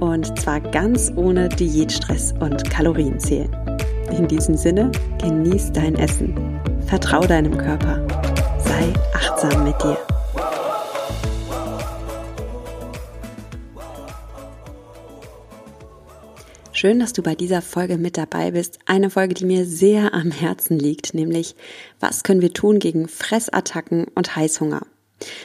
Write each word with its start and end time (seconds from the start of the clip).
und 0.00 0.38
zwar 0.38 0.60
ganz 0.60 1.12
ohne 1.16 1.48
Diätstress 1.48 2.32
und 2.40 2.68
Kalorienzählen. 2.70 3.50
In 4.16 4.26
diesem 4.28 4.56
Sinne, 4.56 4.90
genieß 5.20 5.72
dein 5.72 5.94
Essen. 5.94 6.60
Vertrau 6.86 7.20
deinem 7.20 7.56
Körper. 7.56 8.06
Sei 8.58 8.92
achtsam 9.14 9.64
mit 9.64 9.80
dir. 9.82 9.98
Schön, 16.72 17.00
dass 17.00 17.12
du 17.12 17.24
bei 17.24 17.34
dieser 17.34 17.60
Folge 17.60 17.98
mit 17.98 18.16
dabei 18.16 18.52
bist. 18.52 18.78
Eine 18.86 19.10
Folge, 19.10 19.34
die 19.34 19.44
mir 19.44 19.66
sehr 19.66 20.14
am 20.14 20.30
Herzen 20.30 20.78
liegt, 20.78 21.12
nämlich 21.12 21.56
was 21.98 22.22
können 22.22 22.40
wir 22.40 22.52
tun 22.52 22.78
gegen 22.78 23.08
Fressattacken 23.08 24.06
und 24.14 24.36
Heißhunger? 24.36 24.82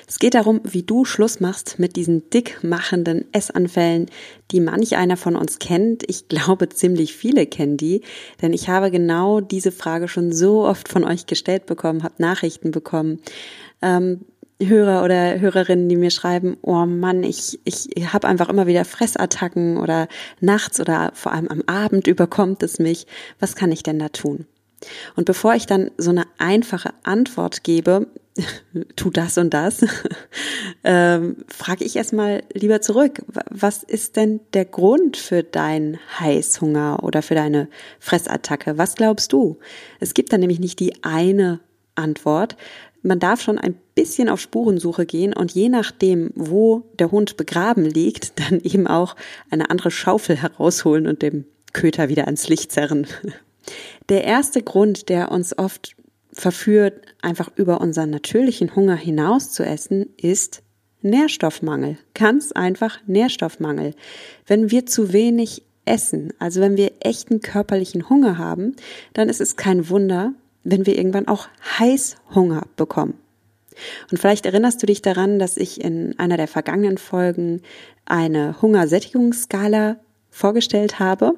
Es 0.08 0.20
geht 0.20 0.36
darum, 0.36 0.62
wie 0.64 0.84
du 0.84 1.06
Schluss 1.06 1.40
machst 1.40 1.80
mit 1.80 1.96
diesen 1.96 2.30
dickmachenden 2.30 3.26
Essanfällen, 3.32 4.08
die 4.52 4.60
manch 4.60 4.96
einer 4.96 5.18
von 5.18 5.36
uns 5.36 5.60
kennt. 5.60 6.04
Ich 6.08 6.28
glaube, 6.28 6.70
ziemlich 6.70 7.16
viele 7.16 7.48
kennen 7.48 7.78
die, 7.78 8.02
denn 8.42 8.54
ich 8.54 8.70
habe 8.70 8.92
genau 8.92 9.42
diese 9.42 9.72
Frage 9.72 10.08
schon 10.08 10.32
so 10.32 10.66
oft 10.66 10.88
von 10.88 11.04
euch 11.04 11.26
gestellt 11.26 11.66
bekommen, 11.66 12.04
habe 12.04 12.16
Nachrichten 12.20 12.72
bekommen. 12.72 13.20
Ähm, 13.82 14.22
Hörer 14.62 15.04
oder 15.04 15.40
Hörerinnen, 15.40 15.90
die 15.90 15.96
mir 15.96 16.12
schreiben, 16.12 16.58
oh 16.62 16.86
Mann, 16.86 17.24
ich, 17.24 17.60
ich 17.66 17.90
habe 18.14 18.28
einfach 18.28 18.50
immer 18.50 18.68
wieder 18.68 18.86
Fressattacken 18.86 19.78
oder 19.78 20.08
nachts 20.40 20.80
oder 20.80 21.12
vor 21.16 21.34
allem 21.34 21.48
am 21.48 21.64
Abend 21.66 22.08
überkommt 22.08 22.64
es 22.64 22.80
mich. 22.80 23.08
Was 23.40 23.56
kann 23.56 23.72
ich 23.72 23.84
denn 23.84 24.00
da 24.00 24.10
tun? 24.10 24.46
Und 25.16 25.26
bevor 25.26 25.56
ich 25.56 25.66
dann 25.66 25.92
so 25.98 26.12
eine 26.12 26.26
einfache 26.38 26.94
Antwort 27.04 27.64
gebe, 27.64 28.08
tu 28.96 29.10
das 29.10 29.38
und 29.38 29.54
das, 29.54 29.86
ähm, 30.84 31.38
frage 31.48 31.84
ich 31.84 31.96
erstmal 31.96 32.44
lieber 32.54 32.82
zurück, 32.82 33.22
was 33.50 33.84
ist 33.84 34.16
denn 34.16 34.40
der 34.54 34.66
Grund 34.66 35.18
für 35.18 35.44
deinen 35.44 36.00
Heißhunger 36.20 37.04
oder 37.04 37.22
für 37.22 37.36
deine 37.36 37.68
Fressattacke? 38.00 38.78
Was 38.78 38.96
glaubst 38.96 39.34
du? 39.34 39.60
Es 40.00 40.14
gibt 40.14 40.34
dann 40.34 40.40
nämlich 40.40 40.60
nicht 40.60 40.80
die 40.80 41.04
eine 41.04 41.60
Antwort. 41.96 42.58
Man 43.02 43.20
darf 43.20 43.42
schon 43.42 43.60
ein 43.60 43.76
bisschen 43.96 44.30
auf 44.30 44.40
Spurensuche 44.40 45.06
gehen 45.06 45.34
und 45.34 45.52
je 45.52 45.70
nachdem, 45.70 46.32
wo 46.36 46.84
der 46.98 47.12
Hund 47.12 47.38
begraben 47.38 47.86
liegt, 47.86 48.40
dann 48.40 48.60
eben 48.62 48.88
auch 48.88 49.16
eine 49.50 49.70
andere 49.70 49.92
Schaufel 49.92 50.38
herausholen 50.38 51.08
und 51.08 51.22
dem 51.22 51.46
Köter 51.74 52.10
wieder 52.10 52.26
ans 52.26 52.50
Licht 52.50 52.72
zerren. 52.72 53.08
Der 54.10 54.24
erste 54.26 54.62
Grund, 54.62 55.10
der 55.10 55.32
uns 55.32 55.58
oft 55.58 55.96
verführt, 56.34 57.02
einfach 57.22 57.50
über 57.56 57.82
unseren 57.82 58.10
natürlichen 58.10 58.76
Hunger 58.76 58.96
hinaus 58.96 59.52
zu 59.52 59.64
essen, 59.64 60.08
ist 60.18 60.64
Nährstoffmangel. 61.02 61.98
Ganz 62.14 62.52
einfach 62.52 63.00
Nährstoffmangel. 63.06 63.94
Wenn 64.48 64.72
wir 64.72 64.86
zu 64.86 65.14
wenig 65.14 65.64
essen, 65.86 66.34
also 66.40 66.62
wenn 66.62 66.78
wir 66.78 66.94
echten 67.02 67.42
körperlichen 67.42 68.10
Hunger 68.10 68.38
haben, 68.38 68.76
dann 69.14 69.30
ist 69.30 69.42
es 69.42 69.56
kein 69.58 69.90
Wunder, 69.90 70.34
wenn 70.64 70.86
wir 70.86 70.98
irgendwann 70.98 71.28
auch 71.28 71.48
Heißhunger 71.80 72.64
bekommen. 72.78 73.16
Und 74.12 74.20
vielleicht 74.20 74.46
erinnerst 74.46 74.82
du 74.82 74.86
dich 74.86 75.02
daran, 75.02 75.40
dass 75.40 75.58
ich 75.58 75.84
in 75.84 76.18
einer 76.20 76.38
der 76.38 76.48
vergangenen 76.48 76.98
Folgen 76.98 77.62
eine 78.06 78.62
Hungersättigungsskala 78.62 79.98
vorgestellt 80.34 81.00
habe. 81.00 81.38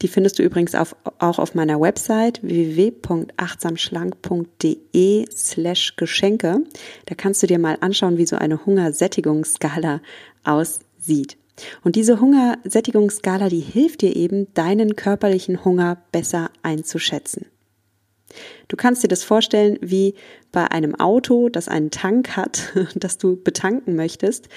Die 0.00 0.08
findest 0.08 0.38
du 0.38 0.42
übrigens 0.42 0.74
auf, 0.74 0.96
auch 1.18 1.38
auf 1.38 1.54
meiner 1.54 1.78
Website 1.78 2.42
www.achtsamschlank.de 2.42 5.26
slash 5.30 5.96
Geschenke. 5.96 6.62
Da 7.04 7.14
kannst 7.14 7.42
du 7.42 7.46
dir 7.46 7.58
mal 7.58 7.76
anschauen, 7.80 8.16
wie 8.16 8.24
so 8.24 8.36
eine 8.36 8.64
Hungersättigungsskala 8.64 10.00
aussieht. 10.42 11.36
Und 11.84 11.96
diese 11.96 12.18
Hungersättigungsskala, 12.18 13.50
die 13.50 13.60
hilft 13.60 14.00
dir 14.00 14.16
eben, 14.16 14.46
deinen 14.54 14.96
körperlichen 14.96 15.62
Hunger 15.62 15.98
besser 16.10 16.50
einzuschätzen. 16.62 17.44
Du 18.68 18.76
kannst 18.76 19.02
dir 19.02 19.08
das 19.08 19.22
vorstellen 19.22 19.76
wie 19.82 20.14
bei 20.50 20.70
einem 20.70 20.94
Auto, 20.94 21.50
das 21.50 21.68
einen 21.68 21.90
Tank 21.90 22.38
hat, 22.38 22.72
das 22.94 23.18
du 23.18 23.36
betanken 23.36 23.96
möchtest. 23.96 24.48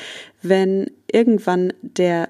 Wenn 0.41 0.89
irgendwann 1.11 1.73
der 1.81 2.29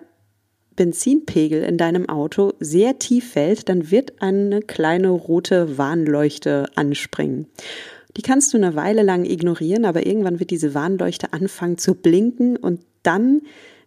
Benzinpegel 0.76 1.64
in 1.64 1.78
deinem 1.78 2.10
Auto 2.10 2.54
sehr 2.60 3.00
tief 3.00 3.32
fällt, 3.32 3.70
dann 3.70 3.92
wird 3.92 4.22
eine 4.22 4.62
kleine 4.62 5.10
rote 5.10 5.78
Warnleuchte 5.78 6.66
anspringen. 6.76 7.48
Die 8.16 8.22
kannst 8.22 8.54
du 8.54 8.58
eine 8.58 8.76
Weile 8.76 9.02
lang 9.02 9.26
ignorieren, 9.26 9.86
aber 9.86 10.06
irgendwann 10.06 10.40
wird 10.40 10.52
diese 10.52 10.74
Warnleuchte 10.74 11.34
anfangen 11.34 11.78
zu 11.78 11.96
blinken 11.96 12.58
und 12.58 12.82
dann 13.02 13.42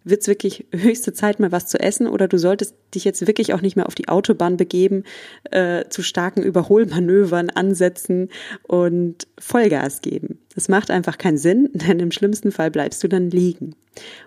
wird 0.06 0.22
es 0.22 0.28
wirklich 0.28 0.67
höchste 0.72 1.12
Zeit, 1.12 1.41
mal 1.41 1.53
was 1.53 1.67
zu 1.67 1.81
essen 1.81 2.06
oder 2.06 2.28
du 2.28 2.39
solltest 2.39 2.77
dich 2.94 3.05
jetzt 3.05 3.27
wirklich 3.27 3.53
auch 3.53 3.61
nicht 3.61 3.75
mehr 3.75 3.87
auf 3.87 3.97
die 3.97 4.09
Autobahn 4.09 4.56
begeben, 4.56 5.03
äh, 5.50 5.84
zu 5.89 6.03
starken 6.03 6.43
Überholmanövern 6.43 7.50
ansetzen 7.50 8.31
und 8.62 9.27
Vollgas 9.39 10.03
geben. 10.03 10.39
Das 10.55 10.69
macht 10.69 10.93
einfach 10.93 11.19
keinen 11.19 11.39
Sinn, 11.39 11.71
denn 11.75 11.99
im 11.99 12.12
schlimmsten 12.12 12.53
Fall 12.53 12.71
bleibst 12.71 13.03
du 13.03 13.09
dann 13.09 13.31
liegen. 13.31 13.75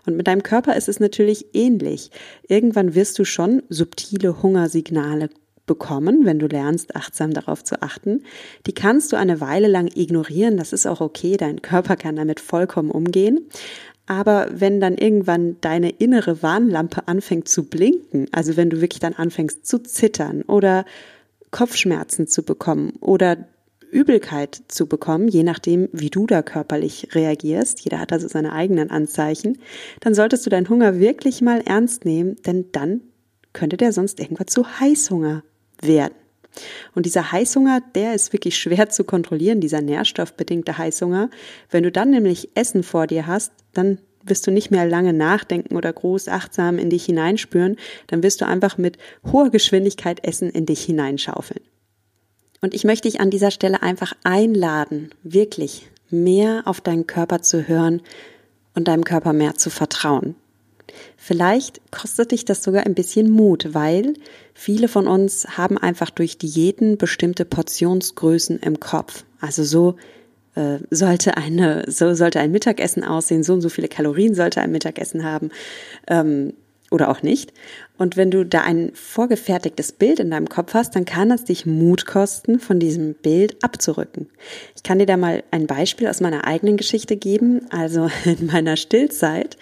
Und 0.06 0.18
mit 0.18 0.28
deinem 0.28 0.44
Körper 0.44 0.76
ist 0.76 0.90
es 0.90 1.00
natürlich 1.00 1.46
ähnlich. 1.54 2.12
Irgendwann 2.48 2.94
wirst 2.94 3.18
du 3.18 3.24
schon 3.24 3.64
subtile 3.70 4.44
Hungersignale 4.44 5.30
bekommen, 5.70 6.26
wenn 6.26 6.40
du 6.40 6.48
lernst, 6.48 6.96
achtsam 6.96 7.32
darauf 7.32 7.64
zu 7.64 7.84
achten. 7.84 8.24
Die 8.66 8.74
kannst 8.74 9.14
du 9.14 9.18
eine 9.18 9.40
Weile 9.40 9.68
lang 9.68 9.88
ignorieren, 9.94 10.58
das 10.58 10.74
ist 10.74 10.88
auch 10.88 11.00
okay, 11.00 11.38
dein 11.38 11.62
Körper 11.62 11.96
kann 11.96 12.16
damit 12.16 12.40
vollkommen 12.40 12.90
umgehen. 12.90 13.48
Aber 14.10 14.48
wenn 14.52 14.80
dann 14.82 14.98
irgendwann 14.98 15.58
deine 15.62 15.92
innere 15.92 16.42
Warnlampe 16.42 17.08
anfängt 17.08 17.48
zu 17.48 17.70
blinken, 17.70 18.28
also 18.32 18.58
wenn 18.58 18.72
du 18.72 18.82
wirklich 18.82 19.00
dann 19.00 19.14
anfängst 19.14 19.68
zu 19.68 19.78
zittern 19.78 20.42
oder 20.42 20.84
Kopfschmerzen 21.52 22.26
zu 22.28 22.42
bekommen 22.42 22.94
oder 23.02 23.38
Übelkeit 23.92 24.64
zu 24.68 24.88
bekommen, 24.88 25.28
je 25.28 25.44
nachdem, 25.44 25.90
wie 25.92 26.10
du 26.10 26.26
da 26.26 26.42
körperlich 26.42 27.10
reagierst, 27.14 27.82
jeder 27.82 28.00
hat 28.00 28.12
also 28.12 28.28
seine 28.28 28.52
eigenen 28.52 28.90
Anzeichen, 28.90 29.60
dann 30.00 30.16
solltest 30.16 30.44
du 30.44 30.50
deinen 30.50 30.70
Hunger 30.70 31.00
wirklich 31.00 31.44
mal 31.44 31.62
ernst 31.62 32.04
nehmen, 32.04 32.36
denn 32.48 32.66
dann 32.72 33.02
könnte 33.54 33.78
der 33.78 33.94
sonst 33.94 34.20
irgendwann 34.20 34.48
zu 34.48 34.66
Heißhunger 34.80 35.44
werden. 35.84 36.16
Und 36.96 37.06
dieser 37.06 37.32
Heißhunger, 37.32 37.82
der 37.96 38.16
ist 38.16 38.34
wirklich 38.34 38.58
schwer 38.58 38.90
zu 38.90 39.04
kontrollieren, 39.04 39.62
dieser 39.62 39.82
nährstoffbedingte 39.82 40.78
Heißhunger. 40.78 41.30
Wenn 41.70 41.84
du 41.84 41.92
dann 41.92 42.10
nämlich 42.10 42.50
Essen 42.56 42.84
vor 42.84 43.08
dir 43.08 43.28
hast, 43.28 43.52
dann 43.74 44.00
wirst 44.24 44.46
du 44.48 44.52
nicht 44.52 44.72
mehr 44.72 44.86
lange 44.86 45.14
nachdenken 45.14 45.76
oder 45.76 45.92
groß 45.94 46.28
achtsam 46.28 46.78
in 46.78 46.90
dich 46.90 47.06
hineinspüren, 47.06 47.78
dann 48.08 48.24
wirst 48.24 48.42
du 48.42 48.46
einfach 48.46 48.78
mit 48.78 48.98
hoher 49.32 49.50
Geschwindigkeit 49.50 50.24
Essen 50.26 50.50
in 50.50 50.66
dich 50.66 50.84
hineinschaufeln. 50.84 51.62
Und 52.62 52.74
ich 52.74 52.84
möchte 52.84 53.08
dich 53.08 53.22
an 53.22 53.30
dieser 53.30 53.52
Stelle 53.52 53.82
einfach 53.82 54.14
einladen, 54.24 55.12
wirklich 55.24 55.90
mehr 56.10 56.64
auf 56.66 56.82
deinen 56.82 57.08
Körper 57.08 57.42
zu 57.42 57.68
hören 57.68 58.02
und 58.76 58.88
deinem 58.88 59.06
Körper 59.06 59.34
mehr 59.34 59.56
zu 59.56 59.70
vertrauen. 59.70 60.36
Vielleicht 61.16 61.80
kostet 61.92 62.32
dich 62.32 62.46
das 62.46 62.64
sogar 62.64 62.86
ein 62.86 62.96
bisschen 62.96 63.30
Mut, 63.30 63.74
weil 63.74 64.16
viele 64.60 64.90
von 64.90 65.08
uns 65.08 65.58
haben 65.58 65.78
einfach 65.78 66.10
durch 66.10 66.38
Diäten 66.38 66.98
bestimmte 66.98 67.46
Portionsgrößen 67.46 68.60
im 68.60 68.80
Kopf. 68.80 69.24
Also 69.40 69.64
so 69.64 69.96
äh, 70.56 70.80
sollte 70.90 71.38
eine, 71.38 71.86
so 71.88 72.14
sollte 72.14 72.42
ein 72.42 72.52
Mittagessen 72.52 73.06
aussehen, 73.06 73.42
so 73.42 73.54
und 73.54 73.62
so 73.62 73.70
viele 73.70 73.88
Kalorien 73.88 74.36
sollte 74.36 74.60
ein 74.60 74.72
Mittagessen 74.72 75.24
haben. 75.24 75.50
Ähm, 76.08 76.54
oder 76.92 77.10
auch 77.10 77.22
nicht. 77.22 77.54
Und 77.98 78.18
wenn 78.18 78.32
du 78.32 78.44
da 78.44 78.62
ein 78.62 78.92
vorgefertigtes 78.96 79.92
Bild 79.92 80.20
in 80.20 80.32
deinem 80.32 80.50
Kopf 80.50 80.74
hast, 80.74 80.96
dann 80.96 81.06
kann 81.06 81.32
es 81.32 81.46
dich 81.46 81.66
Mut 81.66 82.06
kosten, 82.06 82.60
von 82.60 82.80
diesem 82.80 83.14
Bild 83.14 83.64
abzurücken. 83.64 84.28
Ich 84.76 84.84
kann 84.84 85.00
dir 85.00 85.06
da 85.06 85.16
mal 85.16 85.44
ein 85.52 85.68
Beispiel 85.68 86.08
aus 86.08 86.20
meiner 86.20 86.46
eigenen 86.46 86.78
Geschichte 86.78 87.16
geben. 87.16 87.62
Also 87.70 88.10
in 88.26 88.48
meiner 88.48 88.76
Stillzeit 88.76 89.56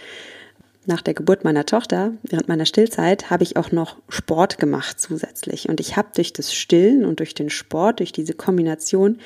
nach 0.87 1.01
der 1.01 1.13
Geburt 1.13 1.43
meiner 1.43 1.65
Tochter, 1.65 2.13
während 2.23 2.47
meiner 2.47 2.65
Stillzeit, 2.65 3.29
habe 3.29 3.43
ich 3.43 3.57
auch 3.57 3.71
noch 3.71 3.97
Sport 4.09 4.57
gemacht 4.57 4.99
zusätzlich. 4.99 5.69
Und 5.69 5.79
ich 5.79 5.97
habe 5.97 6.09
durch 6.15 6.33
das 6.33 6.53
Stillen 6.53 7.05
und 7.05 7.19
durch 7.19 7.35
den 7.35 7.49
Sport, 7.49 7.99
durch 7.99 8.13
diese 8.13 8.33
Kombination, 8.33 9.19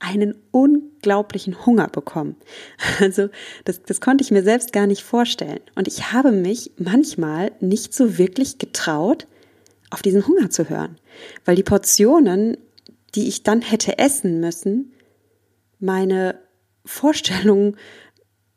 einen 0.00 0.34
unglaublichen 0.50 1.64
Hunger 1.64 1.86
bekommen. 1.88 2.36
Also 2.98 3.28
das, 3.64 3.82
das 3.82 4.00
konnte 4.00 4.24
ich 4.24 4.30
mir 4.30 4.42
selbst 4.42 4.72
gar 4.72 4.86
nicht 4.86 5.02
vorstellen. 5.02 5.60
Und 5.74 5.86
ich 5.86 6.12
habe 6.12 6.32
mich 6.32 6.72
manchmal 6.76 7.52
nicht 7.60 7.94
so 7.94 8.18
wirklich 8.18 8.58
getraut, 8.58 9.26
auf 9.90 10.02
diesen 10.02 10.26
Hunger 10.26 10.50
zu 10.50 10.68
hören. 10.68 10.98
Weil 11.44 11.56
die 11.56 11.62
Portionen, 11.62 12.56
die 13.14 13.28
ich 13.28 13.42
dann 13.42 13.60
hätte 13.60 13.98
essen 13.98 14.40
müssen, 14.40 14.92
meine 15.78 16.38
Vorstellung 16.84 17.76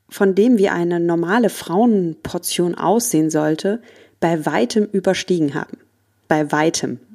von 0.09 0.35
dem, 0.35 0.57
wie 0.57 0.69
eine 0.69 0.99
normale 0.99 1.49
Frauenportion 1.49 2.75
aussehen 2.75 3.29
sollte, 3.29 3.81
bei 4.19 4.45
weitem 4.45 4.85
überstiegen 4.91 5.53
haben. 5.53 5.77
Bei 6.27 6.51
weitem. 6.51 6.99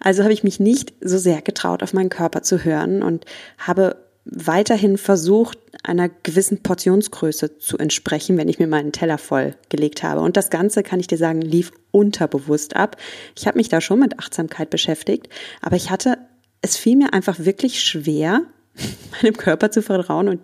Also 0.00 0.22
habe 0.22 0.32
ich 0.32 0.44
mich 0.44 0.60
nicht 0.60 0.94
so 1.02 1.18
sehr 1.18 1.42
getraut, 1.42 1.82
auf 1.82 1.92
meinen 1.92 2.08
Körper 2.08 2.42
zu 2.42 2.64
hören 2.64 3.02
und 3.02 3.26
habe 3.58 3.96
weiterhin 4.24 4.98
versucht, 4.98 5.58
einer 5.82 6.08
gewissen 6.08 6.62
Portionsgröße 6.62 7.58
zu 7.58 7.78
entsprechen, 7.78 8.36
wenn 8.36 8.48
ich 8.48 8.58
mir 8.58 8.66
meinen 8.66 8.92
Teller 8.92 9.18
voll 9.18 9.54
gelegt 9.68 10.02
habe. 10.02 10.20
Und 10.20 10.36
das 10.36 10.50
Ganze, 10.50 10.82
kann 10.82 11.00
ich 11.00 11.06
dir 11.06 11.18
sagen, 11.18 11.40
lief 11.40 11.72
unterbewusst 11.90 12.76
ab. 12.76 12.96
Ich 13.36 13.46
habe 13.46 13.58
mich 13.58 13.68
da 13.68 13.80
schon 13.80 14.00
mit 14.00 14.18
Achtsamkeit 14.18 14.70
beschäftigt, 14.70 15.28
aber 15.60 15.76
ich 15.76 15.90
hatte, 15.90 16.18
es 16.62 16.76
fiel 16.76 16.96
mir 16.96 17.12
einfach 17.12 17.38
wirklich 17.40 17.80
schwer, 17.80 18.42
meinem 19.22 19.36
Körper 19.36 19.70
zu 19.70 19.82
vertrauen 19.82 20.28
und 20.28 20.40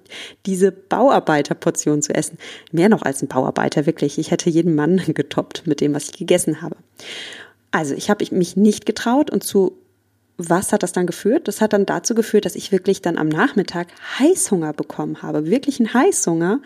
diese 0.46 0.72
Bauarbeiterportion 0.72 2.02
zu 2.02 2.14
essen. 2.14 2.38
Mehr 2.72 2.88
noch 2.88 3.02
als 3.02 3.22
ein 3.22 3.28
Bauarbeiter, 3.28 3.86
wirklich. 3.86 4.18
Ich 4.18 4.30
hätte 4.30 4.50
jeden 4.50 4.74
Mann 4.74 5.02
getoppt 5.06 5.66
mit 5.66 5.80
dem, 5.80 5.94
was 5.94 6.04
ich 6.04 6.18
gegessen 6.18 6.62
habe. 6.62 6.76
Also 7.70 7.94
ich 7.94 8.10
habe 8.10 8.24
mich 8.30 8.56
nicht 8.56 8.86
getraut 8.86 9.30
und 9.30 9.42
zu 9.42 9.78
was 10.36 10.72
hat 10.72 10.82
das 10.82 10.92
dann 10.92 11.06
geführt? 11.06 11.46
Das 11.46 11.60
hat 11.60 11.72
dann 11.72 11.86
dazu 11.86 12.14
geführt, 12.14 12.44
dass 12.44 12.56
ich 12.56 12.72
wirklich 12.72 13.02
dann 13.02 13.18
am 13.18 13.28
Nachmittag 13.28 13.88
Heißhunger 14.18 14.72
bekommen 14.72 15.22
habe. 15.22 15.46
Wirklich 15.46 15.78
einen 15.78 15.94
Heißhunger, 15.94 16.60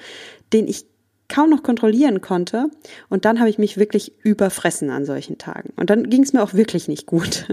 den 0.54 0.66
ich 0.66 0.86
kaum 1.28 1.50
noch 1.50 1.62
kontrollieren 1.62 2.22
konnte. 2.22 2.70
Und 3.10 3.26
dann 3.26 3.38
habe 3.40 3.50
ich 3.50 3.58
mich 3.58 3.76
wirklich 3.76 4.12
überfressen 4.22 4.88
an 4.88 5.04
solchen 5.04 5.36
Tagen. 5.36 5.74
Und 5.76 5.90
dann 5.90 6.08
ging 6.08 6.22
es 6.22 6.32
mir 6.32 6.42
auch 6.42 6.54
wirklich 6.54 6.88
nicht 6.88 7.04
gut. 7.04 7.46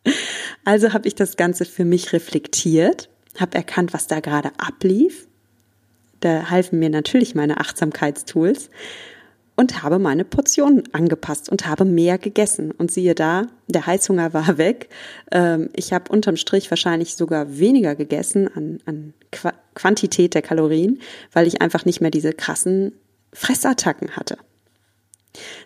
also 0.64 0.92
habe 0.92 1.08
ich 1.08 1.14
das 1.14 1.36
Ganze 1.38 1.64
für 1.64 1.86
mich 1.86 2.12
reflektiert 2.12 3.08
habe 3.40 3.56
erkannt, 3.56 3.92
was 3.92 4.06
da 4.06 4.20
gerade 4.20 4.50
ablief. 4.58 5.26
Da 6.20 6.50
halfen 6.50 6.78
mir 6.78 6.90
natürlich 6.90 7.34
meine 7.34 7.58
Achtsamkeitstools 7.58 8.70
und 9.56 9.82
habe 9.82 9.98
meine 9.98 10.24
Portionen 10.24 10.84
angepasst 10.92 11.48
und 11.48 11.66
habe 11.66 11.84
mehr 11.84 12.18
gegessen. 12.18 12.70
Und 12.70 12.90
siehe 12.90 13.14
da, 13.14 13.46
der 13.66 13.86
Heißhunger 13.86 14.32
war 14.34 14.58
weg. 14.58 14.88
Ähm, 15.32 15.70
ich 15.74 15.92
habe 15.92 16.12
unterm 16.12 16.36
Strich 16.36 16.70
wahrscheinlich 16.70 17.16
sogar 17.16 17.58
weniger 17.58 17.94
gegessen 17.94 18.48
an, 18.54 18.78
an 18.84 19.14
Quantität 19.74 20.34
der 20.34 20.42
Kalorien, 20.42 21.00
weil 21.32 21.46
ich 21.46 21.62
einfach 21.62 21.84
nicht 21.84 22.00
mehr 22.00 22.10
diese 22.10 22.32
krassen 22.32 22.92
Fressattacken 23.32 24.16
hatte. 24.16 24.38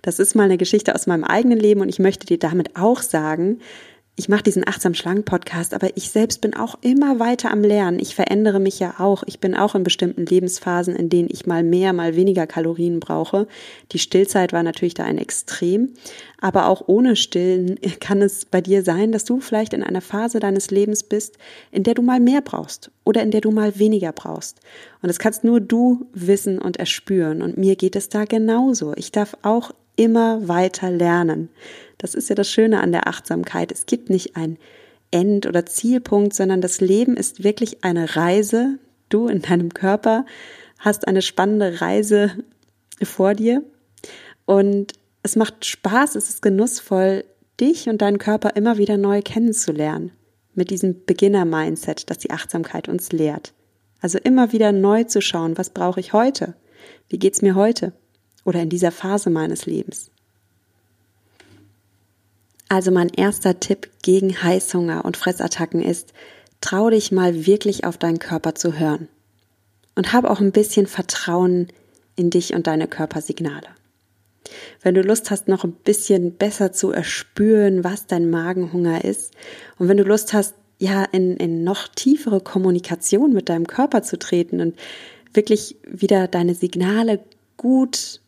Das 0.03 0.19
ist 0.19 0.35
mal 0.35 0.45
eine 0.45 0.59
Geschichte 0.59 0.95
aus 0.95 1.07
meinem 1.07 1.25
eigenen 1.25 1.59
Leben 1.59 1.81
und 1.81 1.89
ich 1.89 1.99
möchte 1.99 2.27
dir 2.27 2.39
damit 2.39 2.77
auch 2.77 3.03
sagen, 3.03 3.61
ich 4.17 4.29
mache 4.29 4.43
diesen 4.43 4.69
achtsam 4.69 4.93
schlank 4.93 5.25
Podcast, 5.25 5.73
aber 5.73 5.97
ich 5.97 6.11
selbst 6.11 6.41
bin 6.43 6.55
auch 6.55 6.77
immer 6.83 7.19
weiter 7.19 7.51
am 7.51 7.63
Lernen. 7.63 7.99
Ich 7.99 8.15
verändere 8.15 8.61
mich 8.61 8.79
ja 8.79 8.97
auch. 8.99 9.23
Ich 9.27 9.41
bin 9.41 9.55
auch 9.55 9.75
in 9.75 9.83
bestimmten 9.83 10.27
Lebensphasen, 10.27 10.95
in 10.95 11.09
denen 11.09 11.29
ich 11.31 11.47
mal 11.47 11.63
mehr, 11.63 11.93
mal 11.93 12.17
weniger 12.17 12.47
Kalorien 12.47 13.01
brauche. 13.01 13.47
Die 13.93 13.99
Stillzeit 13.99 14.53
war 14.53 14.63
natürlich 14.63 14.95
da 14.95 15.05
ein 15.05 15.17
Extrem, 15.17 15.95
aber 16.39 16.67
auch 16.67 16.83
ohne 16.87 17.17
Stillen 17.17 17.79
kann 18.01 18.21
es 18.21 18.45
bei 18.45 18.61
dir 18.61 18.83
sein, 18.83 19.11
dass 19.11 19.25
du 19.25 19.41
vielleicht 19.41 19.73
in 19.73 19.83
einer 19.83 20.03
Phase 20.03 20.39
deines 20.39 20.71
Lebens 20.71 21.03
bist, 21.03 21.39
in 21.71 21.83
der 21.83 21.95
du 21.95 22.03
mal 22.03 22.21
mehr 22.21 22.43
brauchst 22.43 22.91
oder 23.05 23.23
in 23.23 23.31
der 23.31 23.41
du 23.41 23.53
mal 23.53 23.79
weniger 23.79 24.13
brauchst. 24.13 24.61
Und 25.01 25.09
das 25.09 25.19
kannst 25.19 25.45
nur 25.45 25.61
du 25.61 26.07
wissen 26.13 26.59
und 26.59 26.77
erspüren. 26.77 27.41
Und 27.41 27.57
mir 27.57 27.77
geht 27.77 27.97
es 27.97 28.11
da 28.11 28.27
genauso. 28.27 28.93
Ich 28.97 29.13
darf 29.13 29.35
auch 29.43 29.71
immer 29.97 30.47
weiter 30.49 30.91
lernen. 30.91 31.49
Das 32.01 32.15
ist 32.15 32.31
ja 32.31 32.35
das 32.35 32.51
Schöne 32.51 32.81
an 32.81 32.93
der 32.93 33.07
Achtsamkeit. 33.07 33.71
Es 33.71 33.85
gibt 33.85 34.09
nicht 34.09 34.35
ein 34.35 34.57
End- 35.11 35.47
oder 35.47 35.67
Zielpunkt, 35.67 36.33
sondern 36.33 36.63
das 36.63 36.81
Leben 36.81 37.15
ist 37.15 37.45
wirklich 37.45 37.85
eine 37.85 38.17
Reise. 38.17 38.79
Du 39.11 39.29
in 39.29 39.43
deinem 39.43 39.75
Körper 39.75 40.25
hast 40.79 41.07
eine 41.07 41.21
spannende 41.21 41.83
Reise 41.83 42.33
vor 43.03 43.35
dir 43.35 43.63
und 44.47 44.95
es 45.23 45.37
macht 45.37 45.67
Spaß, 45.67 46.15
es 46.15 46.31
ist 46.31 46.43
genussvoll, 46.43 47.25
dich 47.61 47.89
und 47.91 48.01
deinen 48.01 48.17
Körper 48.17 48.57
immer 48.57 48.79
wieder 48.79 48.97
neu 48.97 49.21
kennenzulernen. 49.21 50.13
Mit 50.55 50.71
diesem 50.71 51.05
Beginner-Mindset, 51.05 52.09
das 52.09 52.17
die 52.19 52.31
Achtsamkeit 52.31 52.89
uns 52.89 53.13
lehrt. 53.13 53.53
Also 54.01 54.19
immer 54.19 54.53
wieder 54.53 54.73
neu 54.73 55.05
zu 55.05 55.21
schauen, 55.21 55.59
was 55.59 55.71
brauche 55.71 56.01
ich 56.01 56.15
heute? 56.15 56.55
Wie 57.09 57.19
geht's 57.19 57.43
mir 57.43 57.55
heute? 57.55 57.93
Oder 58.47 58.63
in 58.63 58.71
dieser 58.71 58.91
Phase 58.91 59.29
meines 59.29 59.67
Lebens? 59.67 60.10
Also 62.71 62.93
mein 62.93 63.09
erster 63.09 63.59
Tipp 63.59 63.91
gegen 64.01 64.45
Heißhunger 64.45 65.05
und 65.05 65.17
Fressattacken 65.17 65.83
ist, 65.83 66.13
trau 66.61 66.89
dich 66.89 67.11
mal 67.11 67.45
wirklich 67.45 67.85
auf 67.85 67.99
deinen 67.99 68.21
Körper 68.21 68.55
zu 68.55 68.79
hören. 68.79 69.09
Und 69.97 70.13
hab 70.13 70.25
auch 70.25 70.39
ein 70.39 70.53
bisschen 70.53 70.87
Vertrauen 70.87 71.67
in 72.15 72.31
dich 72.31 72.55
und 72.55 72.69
deine 72.69 72.87
Körpersignale. 72.87 73.67
Wenn 74.83 74.95
du 74.95 75.03
Lust 75.03 75.33
hast, 75.33 75.49
noch 75.49 75.65
ein 75.65 75.73
bisschen 75.73 76.37
besser 76.37 76.71
zu 76.71 76.93
erspüren, 76.93 77.83
was 77.83 78.07
dein 78.07 78.31
Magenhunger 78.31 79.05
ist, 79.05 79.33
und 79.79 79.89
wenn 79.89 79.97
du 79.97 80.05
Lust 80.05 80.33
hast, 80.33 80.55
ja, 80.79 81.03
in, 81.11 81.37
in 81.39 81.65
noch 81.65 81.89
tiefere 81.89 82.41
Kommunikation 82.41 83.33
mit 83.33 83.49
deinem 83.49 83.67
Körper 83.67 84.05
zu 84.05 84.17
treten 84.17 84.61
und 84.61 84.79
wirklich 85.35 85.77
wieder 85.85 86.29
deine 86.29 86.55
Signale 86.55 87.19
gut 87.57 88.21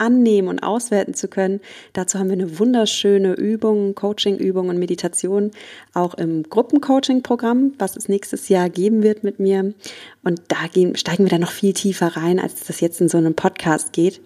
annehmen 0.00 0.48
und 0.48 0.62
auswerten 0.62 1.14
zu 1.14 1.28
können. 1.28 1.60
Dazu 1.92 2.18
haben 2.18 2.28
wir 2.28 2.34
eine 2.34 2.58
wunderschöne 2.58 3.34
Übung, 3.34 3.94
Coaching-Übung 3.94 4.68
und 4.68 4.78
Meditation 4.78 5.50
auch 5.94 6.14
im 6.14 6.42
Gruppencoaching-Programm, 6.44 7.74
was 7.78 7.96
es 7.96 8.08
nächstes 8.08 8.48
Jahr 8.48 8.70
geben 8.70 9.02
wird 9.02 9.24
mit 9.24 9.38
mir. 9.38 9.74
Und 10.22 10.42
da 10.48 10.66
gehen, 10.72 10.96
steigen 10.96 11.24
wir 11.24 11.30
dann 11.30 11.42
noch 11.42 11.52
viel 11.52 11.72
tiefer 11.72 12.16
rein, 12.16 12.40
als 12.40 12.64
das 12.66 12.80
jetzt 12.80 13.00
in 13.00 13.08
so 13.08 13.18
einem 13.18 13.34
Podcast 13.34 13.92
geht. 13.92 14.20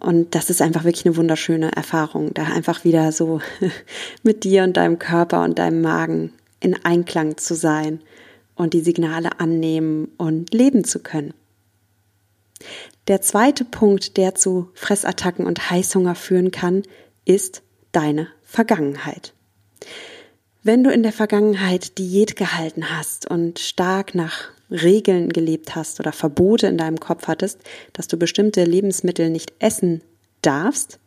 Und 0.00 0.34
das 0.34 0.48
ist 0.48 0.62
einfach 0.62 0.84
wirklich 0.84 1.06
eine 1.06 1.16
wunderschöne 1.16 1.72
Erfahrung, 1.72 2.32
da 2.34 2.44
einfach 2.44 2.84
wieder 2.84 3.10
so 3.10 3.40
mit 4.22 4.44
dir 4.44 4.62
und 4.62 4.76
deinem 4.76 4.98
Körper 4.98 5.42
und 5.42 5.58
deinem 5.58 5.82
Magen 5.82 6.32
in 6.60 6.76
Einklang 6.84 7.36
zu 7.36 7.54
sein 7.54 8.00
und 8.54 8.74
die 8.74 8.80
Signale 8.80 9.40
annehmen 9.40 10.08
und 10.16 10.52
leben 10.52 10.84
zu 10.84 11.00
können. 11.00 11.34
Der 13.06 13.22
zweite 13.22 13.64
Punkt, 13.64 14.16
der 14.16 14.34
zu 14.34 14.70
Fressattacken 14.74 15.46
und 15.46 15.70
Heißhunger 15.70 16.14
führen 16.14 16.50
kann, 16.50 16.82
ist 17.24 17.62
deine 17.92 18.28
Vergangenheit. 18.42 19.32
Wenn 20.62 20.84
du 20.84 20.90
in 20.90 21.02
der 21.02 21.12
Vergangenheit 21.12 21.98
Diät 21.98 22.36
gehalten 22.36 22.90
hast 22.90 23.30
und 23.30 23.58
stark 23.58 24.14
nach 24.14 24.50
Regeln 24.70 25.30
gelebt 25.30 25.74
hast 25.76 26.00
oder 26.00 26.12
Verbote 26.12 26.66
in 26.66 26.76
deinem 26.76 27.00
Kopf 27.00 27.26
hattest, 27.28 27.60
dass 27.92 28.08
du 28.08 28.16
bestimmte 28.18 28.64
Lebensmittel 28.64 29.30
nicht 29.30 29.52
essen 29.60 30.02
darfst, 30.42 30.98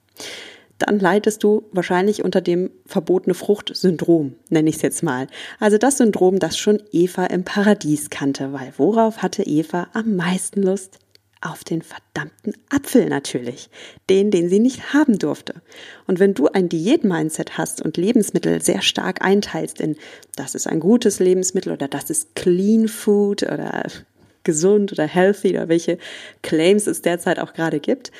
dann 0.79 0.99
leidest 0.99 1.43
du 1.43 1.63
wahrscheinlich 1.71 2.23
unter 2.23 2.41
dem 2.41 2.71
verbotene 2.87 3.35
Frucht-Syndrom, 3.35 4.35
nenne 4.49 4.69
ich 4.69 4.77
es 4.77 4.81
jetzt 4.81 5.03
mal. 5.03 5.27
Also 5.59 5.77
das 5.77 5.97
Syndrom, 5.97 6.39
das 6.39 6.57
schon 6.57 6.81
Eva 6.91 7.25
im 7.25 7.43
Paradies 7.43 8.09
kannte, 8.09 8.51
weil 8.53 8.73
worauf 8.77 9.21
hatte 9.21 9.43
Eva 9.43 9.87
am 9.93 10.15
meisten 10.15 10.63
Lust? 10.63 10.97
Auf 11.41 11.63
den 11.63 11.81
verdammten 11.81 12.53
Apfel 12.69 13.09
natürlich, 13.09 13.69
den, 14.09 14.31
den 14.31 14.47
sie 14.49 14.59
nicht 14.59 14.93
haben 14.93 15.17
durfte. 15.17 15.55
Und 16.07 16.19
wenn 16.19 16.33
du 16.33 16.47
ein 16.47 16.69
Diät-Mindset 16.69 17.57
hast 17.57 17.81
und 17.81 17.97
Lebensmittel 17.97 18.61
sehr 18.61 18.81
stark 18.81 19.23
einteilst 19.23 19.81
in, 19.81 19.97
das 20.35 20.55
ist 20.55 20.67
ein 20.67 20.79
gutes 20.79 21.19
Lebensmittel 21.19 21.73
oder 21.73 21.87
das 21.87 22.09
ist 22.09 22.35
Clean 22.35 22.87
Food 22.87 23.43
oder 23.43 23.85
gesund 24.43 24.91
oder 24.91 25.05
healthy 25.05 25.49
oder 25.51 25.67
welche 25.67 25.97
Claims 26.43 26.87
es 26.87 27.01
derzeit 27.01 27.39
auch 27.39 27.53
gerade 27.53 27.79
gibt, 27.79 28.11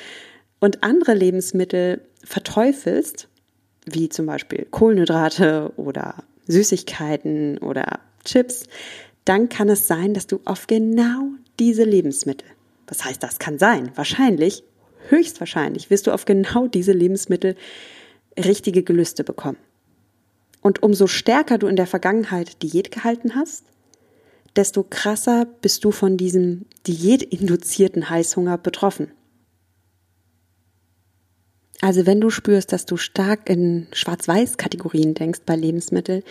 und 0.60 0.84
andere 0.84 1.14
Lebensmittel 1.14 2.02
verteufelst, 2.22 3.28
wie 3.84 4.08
zum 4.08 4.26
Beispiel 4.26 4.64
Kohlenhydrate 4.70 5.72
oder 5.76 6.22
Süßigkeiten 6.46 7.58
oder 7.58 7.98
Chips, 8.24 8.66
dann 9.24 9.48
kann 9.48 9.68
es 9.68 9.88
sein, 9.88 10.14
dass 10.14 10.28
du 10.28 10.40
auf 10.44 10.68
genau 10.68 11.30
diese 11.58 11.82
Lebensmittel 11.82 12.46
was 12.92 13.06
heißt, 13.06 13.22
das 13.22 13.38
kann 13.38 13.58
sein. 13.58 13.90
Wahrscheinlich, 13.94 14.64
höchstwahrscheinlich 15.08 15.88
wirst 15.88 16.06
du 16.06 16.10
auf 16.10 16.26
genau 16.26 16.66
diese 16.66 16.92
Lebensmittel 16.92 17.56
richtige 18.38 18.82
Gelüste 18.82 19.24
bekommen. 19.24 19.56
Und 20.60 20.82
umso 20.82 21.06
stärker 21.06 21.56
du 21.56 21.68
in 21.68 21.76
der 21.76 21.86
Vergangenheit 21.86 22.62
Diät 22.62 22.90
gehalten 22.90 23.34
hast, 23.34 23.64
desto 24.56 24.82
krasser 24.82 25.46
bist 25.62 25.86
du 25.86 25.90
von 25.90 26.18
diesem 26.18 26.66
diätinduzierten 26.86 28.10
Heißhunger 28.10 28.58
betroffen. 28.58 29.10
Also 31.80 32.04
wenn 32.04 32.20
du 32.20 32.28
spürst, 32.28 32.74
dass 32.74 32.84
du 32.84 32.98
stark 32.98 33.48
in 33.48 33.86
Schwarz-Weiß-Kategorien 33.92 35.14
denkst 35.14 35.40
bei 35.46 35.56
Lebensmitteln, 35.56 36.24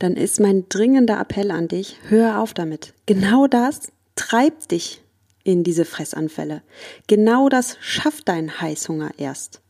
dann 0.00 0.16
ist 0.16 0.40
mein 0.40 0.68
dringender 0.68 1.20
Appell 1.20 1.52
an 1.52 1.68
dich, 1.68 1.96
hör 2.08 2.40
auf 2.40 2.54
damit. 2.54 2.92
Genau 3.06 3.46
das 3.46 3.92
treibt 4.16 4.72
dich 4.72 5.00
in 5.44 5.64
diese 5.64 5.84
Fressanfälle. 5.84 6.62
Genau 7.06 7.48
das 7.48 7.76
schafft 7.80 8.28
dein 8.28 8.60
Heißhunger 8.60 9.12
erst. 9.18 9.60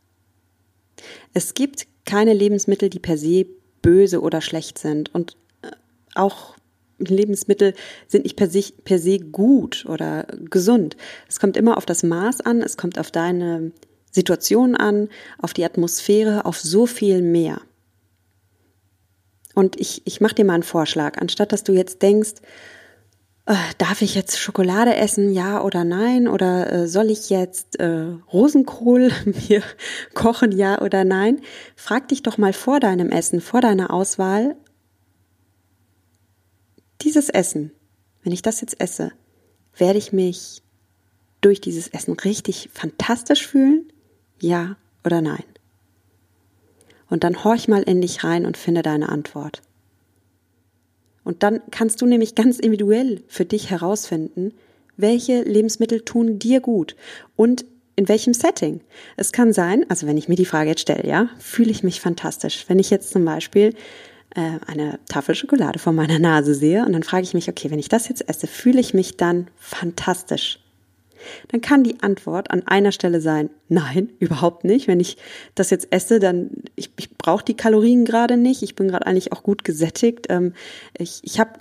Es 1.34 1.54
gibt 1.54 1.86
keine 2.04 2.32
Lebensmittel, 2.32 2.88
die 2.90 2.98
per 2.98 3.18
se 3.18 3.46
böse 3.82 4.20
oder 4.20 4.40
schlecht 4.40 4.78
sind. 4.78 5.14
Und 5.14 5.36
äh, 5.62 5.70
auch 6.14 6.56
Lebensmittel 6.98 7.74
sind 8.08 8.24
nicht 8.24 8.36
per, 8.36 8.48
sich, 8.48 8.84
per 8.84 8.98
se 8.98 9.18
gut 9.18 9.86
oder 9.86 10.26
gesund. 10.50 10.96
Es 11.28 11.38
kommt 11.38 11.56
immer 11.56 11.76
auf 11.76 11.86
das 11.86 12.02
Maß 12.02 12.40
an, 12.40 12.62
es 12.62 12.76
kommt 12.76 12.98
auf 12.98 13.10
deine 13.10 13.72
Situation 14.10 14.74
an, 14.74 15.08
auf 15.40 15.52
die 15.52 15.64
Atmosphäre, 15.64 16.44
auf 16.44 16.58
so 16.58 16.86
viel 16.86 17.22
mehr. 17.22 17.60
Und 19.54 19.78
ich, 19.80 20.02
ich 20.04 20.20
mache 20.20 20.36
dir 20.36 20.44
mal 20.44 20.54
einen 20.54 20.62
Vorschlag. 20.62 21.18
Anstatt 21.18 21.52
dass 21.52 21.64
du 21.64 21.72
jetzt 21.72 22.02
denkst, 22.02 22.34
äh, 23.48 23.54
darf 23.78 24.02
ich 24.02 24.14
jetzt 24.14 24.38
Schokolade 24.38 24.94
essen, 24.94 25.32
ja 25.32 25.62
oder 25.62 25.82
nein? 25.82 26.28
Oder 26.28 26.70
äh, 26.70 26.86
soll 26.86 27.10
ich 27.10 27.30
jetzt 27.30 27.80
äh, 27.80 28.12
Rosenkohl 28.30 29.10
mir 29.48 29.62
kochen, 30.12 30.52
ja 30.52 30.82
oder 30.82 31.04
nein? 31.04 31.40
Frag 31.74 32.08
dich 32.08 32.22
doch 32.22 32.36
mal 32.36 32.52
vor 32.52 32.78
deinem 32.78 33.10
Essen, 33.10 33.40
vor 33.40 33.62
deiner 33.62 33.90
Auswahl, 33.90 34.54
dieses 37.00 37.30
Essen, 37.30 37.72
wenn 38.22 38.32
ich 38.32 38.42
das 38.42 38.60
jetzt 38.60 38.80
esse, 38.80 39.12
werde 39.74 39.98
ich 39.98 40.12
mich 40.12 40.62
durch 41.40 41.60
dieses 41.62 41.88
Essen 41.88 42.14
richtig 42.14 42.68
fantastisch 42.74 43.46
fühlen? 43.46 43.90
Ja 44.40 44.76
oder 45.04 45.22
nein? 45.22 45.44
Und 47.08 47.24
dann 47.24 47.44
horch 47.44 47.66
mal 47.66 47.82
in 47.82 48.02
dich 48.02 48.24
rein 48.24 48.44
und 48.44 48.58
finde 48.58 48.82
deine 48.82 49.08
Antwort. 49.08 49.62
Und 51.28 51.42
dann 51.42 51.60
kannst 51.70 52.00
du 52.00 52.06
nämlich 52.06 52.34
ganz 52.36 52.58
individuell 52.58 53.22
für 53.28 53.44
dich 53.44 53.68
herausfinden, 53.68 54.54
welche 54.96 55.42
Lebensmittel 55.42 56.00
tun 56.00 56.38
dir 56.38 56.60
gut 56.60 56.96
und 57.36 57.66
in 57.96 58.08
welchem 58.08 58.32
Setting. 58.32 58.80
Es 59.18 59.30
kann 59.30 59.52
sein, 59.52 59.84
also 59.90 60.06
wenn 60.06 60.16
ich 60.16 60.30
mir 60.30 60.36
die 60.36 60.46
Frage 60.46 60.70
jetzt 60.70 60.80
stelle, 60.80 61.06
ja, 61.06 61.28
fühle 61.38 61.70
ich 61.70 61.82
mich 61.82 62.00
fantastisch. 62.00 62.64
Wenn 62.68 62.78
ich 62.78 62.88
jetzt 62.88 63.10
zum 63.10 63.26
Beispiel 63.26 63.74
äh, 64.34 64.52
eine 64.66 65.00
Tafel 65.06 65.34
Schokolade 65.34 65.78
vor 65.78 65.92
meiner 65.92 66.18
Nase 66.18 66.54
sehe 66.54 66.86
und 66.86 66.94
dann 66.94 67.02
frage 67.02 67.24
ich 67.24 67.34
mich, 67.34 67.50
okay, 67.50 67.70
wenn 67.70 67.78
ich 67.78 67.90
das 67.90 68.08
jetzt 68.08 68.26
esse, 68.26 68.46
fühle 68.46 68.80
ich 68.80 68.94
mich 68.94 69.18
dann 69.18 69.48
fantastisch? 69.58 70.60
Dann 71.48 71.60
kann 71.60 71.84
die 71.84 72.00
Antwort 72.00 72.50
an 72.50 72.66
einer 72.66 72.92
Stelle 72.92 73.20
sein, 73.20 73.50
nein, 73.68 74.12
überhaupt 74.18 74.64
nicht. 74.64 74.88
Wenn 74.88 75.00
ich 75.00 75.16
das 75.54 75.70
jetzt 75.70 75.88
esse, 75.90 76.18
dann, 76.18 76.50
ich, 76.76 76.90
ich 76.98 77.16
brauche 77.16 77.44
die 77.44 77.56
Kalorien 77.56 78.04
gerade 78.04 78.36
nicht. 78.36 78.62
Ich 78.62 78.74
bin 78.74 78.88
gerade 78.88 79.06
eigentlich 79.06 79.32
auch 79.32 79.42
gut 79.42 79.64
gesättigt. 79.64 80.26
Ähm, 80.28 80.54
ich 80.96 81.20
ich 81.22 81.40
habe 81.40 81.58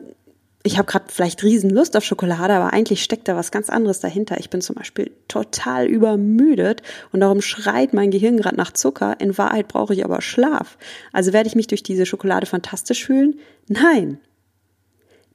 ich 0.68 0.78
habe 0.78 0.92
gerade 0.92 1.06
vielleicht 1.08 1.44
riesen 1.44 1.70
Lust 1.70 1.96
auf 1.96 2.04
Schokolade, 2.04 2.54
aber 2.54 2.74
eigentlich 2.74 3.02
steckt 3.02 3.28
da 3.28 3.36
was 3.36 3.52
ganz 3.52 3.70
anderes 3.70 4.02
dahinter. 4.02 4.38
Ich 4.40 4.50
bin 4.50 4.62
zum 4.62 4.76
Beispiel 4.76 5.12
total 5.30 5.88
übermüdet 5.88 6.82
und 7.14 7.22
darum 7.22 7.42
schreit 7.42 7.94
mein 7.94 8.12
Gehirn 8.12 8.38
gerade 8.38 8.58
nach 8.58 8.74
Zucker. 8.74 9.20
In 9.20 9.38
Wahrheit 9.38 9.70
brauche 9.70 9.94
ich 9.94 10.04
aber 10.04 10.22
Schlaf. 10.22 10.78
Also 11.14 11.32
werde 11.32 11.48
ich 11.48 11.56
mich 11.56 11.68
durch 11.68 11.84
diese 11.84 12.06
Schokolade 12.06 12.46
fantastisch 12.46 13.06
fühlen? 13.06 13.40
Nein. 13.68 14.20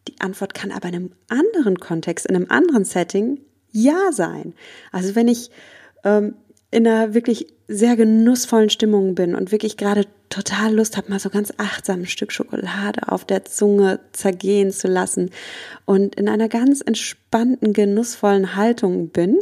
Die 0.09 0.21
Antwort 0.21 0.53
kann 0.53 0.71
aber 0.71 0.89
in 0.89 0.95
einem 0.97 1.13
anderen 1.29 1.79
Kontext, 1.79 2.27
in 2.27 2.37
einem 2.37 2.51
anderen 2.51 2.85
Setting 2.85 3.41
ja 3.73 4.13
sein. 4.13 4.55
Also 4.93 5.15
wenn 5.15 5.29
ich 5.29 5.51
ähm, 6.05 6.35
in 6.71 6.87
einer 6.87 7.15
wirklich 7.15 7.47
sehr 7.69 7.97
genussvollen 7.97 8.71
Stimmung 8.71 9.15
bin 9.15 9.35
und 9.35 9.53
wirklich 9.53 9.77
gerade 9.77 10.07
total 10.31 10.75
Lust 10.75 10.97
habe, 10.97 11.11
mal 11.11 11.19
so 11.19 11.29
ganz 11.29 11.53
achtsam 11.59 12.01
ein 12.01 12.07
Stück 12.07 12.33
Schokolade 12.33 13.09
auf 13.09 13.25
der 13.25 13.45
Zunge 13.45 14.01
zergehen 14.13 14.71
zu 14.71 14.89
lassen 14.89 15.31
und 15.85 16.15
in 16.15 16.29
einer 16.29 16.49
ganz 16.49 16.81
entspannten, 16.81 17.73
genussvollen 17.75 18.57
Haltung 18.57 19.09
bin, 19.09 19.39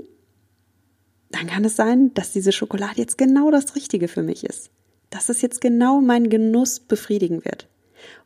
dann 1.31 1.47
kann 1.47 1.65
es 1.65 1.77
sein, 1.77 2.13
dass 2.15 2.33
diese 2.33 2.51
Schokolade 2.51 2.97
jetzt 2.97 3.19
genau 3.19 3.53
das 3.53 3.77
Richtige 3.77 4.09
für 4.09 4.23
mich 4.23 4.45
ist. 4.45 4.71
Dass 5.11 5.29
es 5.29 5.43
jetzt 5.43 5.61
genau 5.61 6.01
meinen 6.01 6.29
Genuss 6.29 6.81
befriedigen 6.81 7.45
wird. 7.45 7.69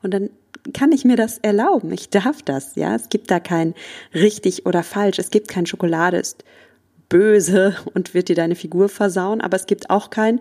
Und 0.03 0.13
dann 0.15 0.31
kann 0.73 0.93
ich 0.93 1.05
mir 1.05 1.17
das 1.17 1.39
erlauben. 1.39 1.93
Ich 1.93 2.11
darf 2.11 2.43
das, 2.43 2.75
ja. 2.77 2.95
Es 2.95 3.09
gibt 3.09 3.31
da 3.31 3.41
kein 3.41 3.75
richtig 4.15 4.67
oder 4.67 4.83
falsch. 4.83 5.19
Es 5.19 5.31
gibt 5.31 5.49
kein 5.49 5.67
Schokolade 5.67 6.19
ist 6.19 6.45
böse 7.09 7.77
und 7.95 8.15
wird 8.15 8.29
dir 8.29 8.37
deine 8.37 8.55
Figur 8.55 8.89
versauen, 8.89 9.41
aber 9.41 9.57
es 9.57 9.67
gibt 9.67 9.91
auch 9.91 10.11
kein 10.11 10.41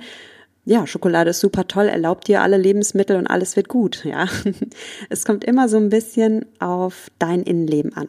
ja, 0.65 0.87
Schokolade 0.87 1.31
ist 1.31 1.41
super 1.41 1.67
toll, 1.67 1.87
erlaubt 1.87 2.27
dir 2.27 2.41
alle 2.41 2.57
Lebensmittel 2.57 3.17
und 3.17 3.27
alles 3.27 3.57
wird 3.57 3.67
gut, 3.67 4.05
ja. 4.05 4.27
Es 5.09 5.25
kommt 5.25 5.43
immer 5.43 5.67
so 5.67 5.75
ein 5.77 5.89
bisschen 5.89 6.45
auf 6.59 7.11
dein 7.19 7.43
Innenleben 7.43 7.95
an. 7.97 8.07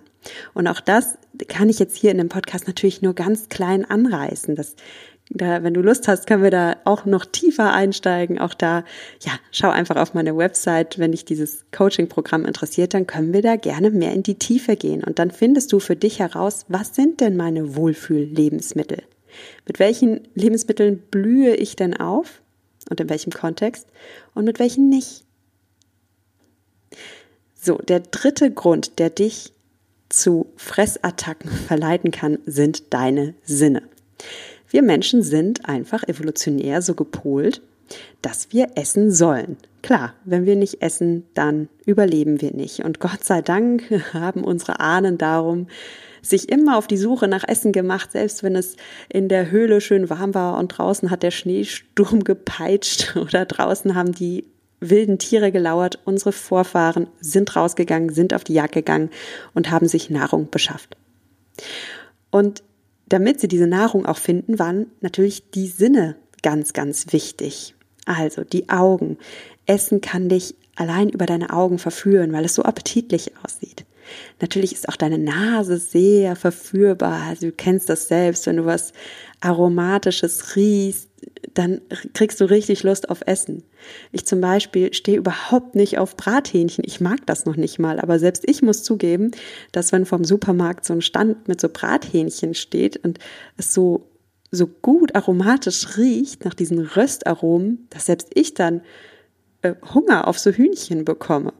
Und 0.54 0.68
auch 0.68 0.80
das 0.80 1.18
kann 1.48 1.68
ich 1.68 1.80
jetzt 1.80 1.96
hier 1.96 2.12
in 2.12 2.18
dem 2.18 2.28
Podcast 2.28 2.68
natürlich 2.68 3.02
nur 3.02 3.14
ganz 3.14 3.48
klein 3.48 3.84
anreißen. 3.84 4.54
Das 4.54 4.76
da, 5.30 5.62
wenn 5.62 5.74
du 5.74 5.80
Lust 5.80 6.06
hast, 6.06 6.26
können 6.26 6.42
wir 6.42 6.50
da 6.50 6.76
auch 6.84 7.06
noch 7.06 7.24
tiefer 7.24 7.72
einsteigen. 7.72 8.38
Auch 8.38 8.54
da, 8.54 8.84
ja, 9.20 9.32
schau 9.50 9.70
einfach 9.70 9.96
auf 9.96 10.14
meine 10.14 10.36
Website. 10.36 10.98
Wenn 10.98 11.12
dich 11.12 11.24
dieses 11.24 11.64
Coaching-Programm 11.72 12.44
interessiert, 12.44 12.94
dann 12.94 13.06
können 13.06 13.32
wir 13.32 13.42
da 13.42 13.56
gerne 13.56 13.90
mehr 13.90 14.12
in 14.12 14.22
die 14.22 14.36
Tiefe 14.36 14.76
gehen. 14.76 15.02
Und 15.02 15.18
dann 15.18 15.30
findest 15.30 15.72
du 15.72 15.80
für 15.80 15.96
dich 15.96 16.18
heraus, 16.18 16.66
was 16.68 16.94
sind 16.94 17.20
denn 17.20 17.36
meine 17.36 17.74
Wohlfühl-Lebensmittel? 17.74 19.02
Mit 19.66 19.78
welchen 19.78 20.28
Lebensmitteln 20.34 20.98
blühe 21.10 21.54
ich 21.54 21.74
denn 21.74 21.96
auf? 21.96 22.42
Und 22.90 23.00
in 23.00 23.08
welchem 23.08 23.32
Kontext? 23.32 23.88
Und 24.34 24.44
mit 24.44 24.58
welchen 24.58 24.90
nicht? 24.90 25.24
So, 27.54 27.78
der 27.78 28.00
dritte 28.00 28.50
Grund, 28.50 28.98
der 28.98 29.08
dich 29.08 29.52
zu 30.10 30.52
Fressattacken 30.56 31.50
verleiten 31.50 32.10
kann, 32.10 32.38
sind 32.44 32.92
deine 32.92 33.34
Sinne. 33.42 33.82
Wir 34.74 34.82
Menschen 34.82 35.22
sind 35.22 35.68
einfach 35.68 36.02
evolutionär 36.08 36.82
so 36.82 36.96
gepolt, 36.96 37.62
dass 38.22 38.52
wir 38.52 38.70
essen 38.74 39.12
sollen. 39.12 39.56
Klar, 39.82 40.14
wenn 40.24 40.46
wir 40.46 40.56
nicht 40.56 40.82
essen, 40.82 41.22
dann 41.34 41.68
überleben 41.86 42.40
wir 42.40 42.50
nicht. 42.50 42.80
Und 42.80 42.98
Gott 42.98 43.22
sei 43.22 43.40
Dank 43.40 43.84
haben 44.12 44.42
unsere 44.42 44.80
Ahnen 44.80 45.16
darum 45.16 45.68
sich 46.22 46.48
immer 46.48 46.76
auf 46.76 46.88
die 46.88 46.96
Suche 46.96 47.28
nach 47.28 47.46
Essen 47.46 47.70
gemacht, 47.70 48.10
selbst 48.10 48.42
wenn 48.42 48.56
es 48.56 48.74
in 49.08 49.28
der 49.28 49.52
Höhle 49.52 49.80
schön 49.80 50.10
warm 50.10 50.34
war 50.34 50.58
und 50.58 50.76
draußen 50.76 51.08
hat 51.08 51.22
der 51.22 51.30
Schneesturm 51.30 52.24
gepeitscht 52.24 53.14
oder 53.24 53.44
draußen 53.44 53.94
haben 53.94 54.10
die 54.10 54.44
wilden 54.80 55.20
Tiere 55.20 55.52
gelauert. 55.52 56.00
Unsere 56.04 56.32
Vorfahren 56.32 57.06
sind 57.20 57.54
rausgegangen, 57.54 58.12
sind 58.12 58.34
auf 58.34 58.42
die 58.42 58.54
Jagd 58.54 58.74
gegangen 58.74 59.10
und 59.54 59.70
haben 59.70 59.86
sich 59.86 60.10
Nahrung 60.10 60.50
beschafft. 60.50 60.96
Und 62.32 62.64
damit 63.06 63.40
sie 63.40 63.48
diese 63.48 63.66
Nahrung 63.66 64.06
auch 64.06 64.18
finden, 64.18 64.58
waren 64.58 64.86
natürlich 65.00 65.50
die 65.50 65.66
Sinne 65.66 66.16
ganz, 66.42 66.72
ganz 66.72 67.12
wichtig. 67.12 67.74
Also 68.06 68.44
die 68.44 68.68
Augen. 68.68 69.18
Essen 69.66 70.00
kann 70.00 70.28
dich 70.28 70.54
allein 70.76 71.08
über 71.08 71.26
deine 71.26 71.50
Augen 71.50 71.78
verführen, 71.78 72.32
weil 72.32 72.44
es 72.44 72.54
so 72.54 72.62
appetitlich 72.62 73.32
aussieht. 73.42 73.84
Natürlich 74.40 74.72
ist 74.72 74.88
auch 74.88 74.96
deine 74.96 75.18
Nase 75.18 75.78
sehr 75.78 76.36
verführbar. 76.36 77.22
Also 77.28 77.46
du 77.46 77.52
kennst 77.52 77.88
das 77.88 78.08
selbst, 78.08 78.46
wenn 78.46 78.56
du 78.56 78.64
was 78.64 78.92
Aromatisches 79.40 80.56
riechst, 80.56 81.08
dann 81.52 81.80
kriegst 82.14 82.40
du 82.40 82.44
richtig 82.46 82.82
Lust 82.82 83.10
auf 83.10 83.22
Essen. 83.26 83.62
Ich 84.12 84.26
zum 84.26 84.40
Beispiel 84.40 84.92
stehe 84.92 85.18
überhaupt 85.18 85.74
nicht 85.74 85.98
auf 85.98 86.16
Brathähnchen. 86.16 86.84
Ich 86.86 87.00
mag 87.00 87.26
das 87.26 87.44
noch 87.44 87.56
nicht 87.56 87.78
mal. 87.78 88.00
Aber 88.00 88.18
selbst 88.18 88.48
ich 88.48 88.62
muss 88.62 88.82
zugeben, 88.82 89.30
dass 89.72 89.92
wenn 89.92 90.06
vom 90.06 90.24
Supermarkt 90.24 90.84
so 90.84 90.94
ein 90.94 91.02
Stand 91.02 91.48
mit 91.48 91.60
so 91.60 91.68
Brathähnchen 91.68 92.54
steht 92.54 92.96
und 93.04 93.18
es 93.56 93.72
so, 93.72 94.10
so 94.50 94.66
gut 94.66 95.14
aromatisch 95.14 95.96
riecht 95.96 96.44
nach 96.44 96.54
diesen 96.54 96.80
Röstaromen, 96.80 97.86
dass 97.90 98.06
selbst 98.06 98.30
ich 98.34 98.54
dann 98.54 98.82
äh, 99.62 99.74
Hunger 99.94 100.28
auf 100.28 100.38
so 100.38 100.50
Hühnchen 100.50 101.04
bekomme. 101.04 101.52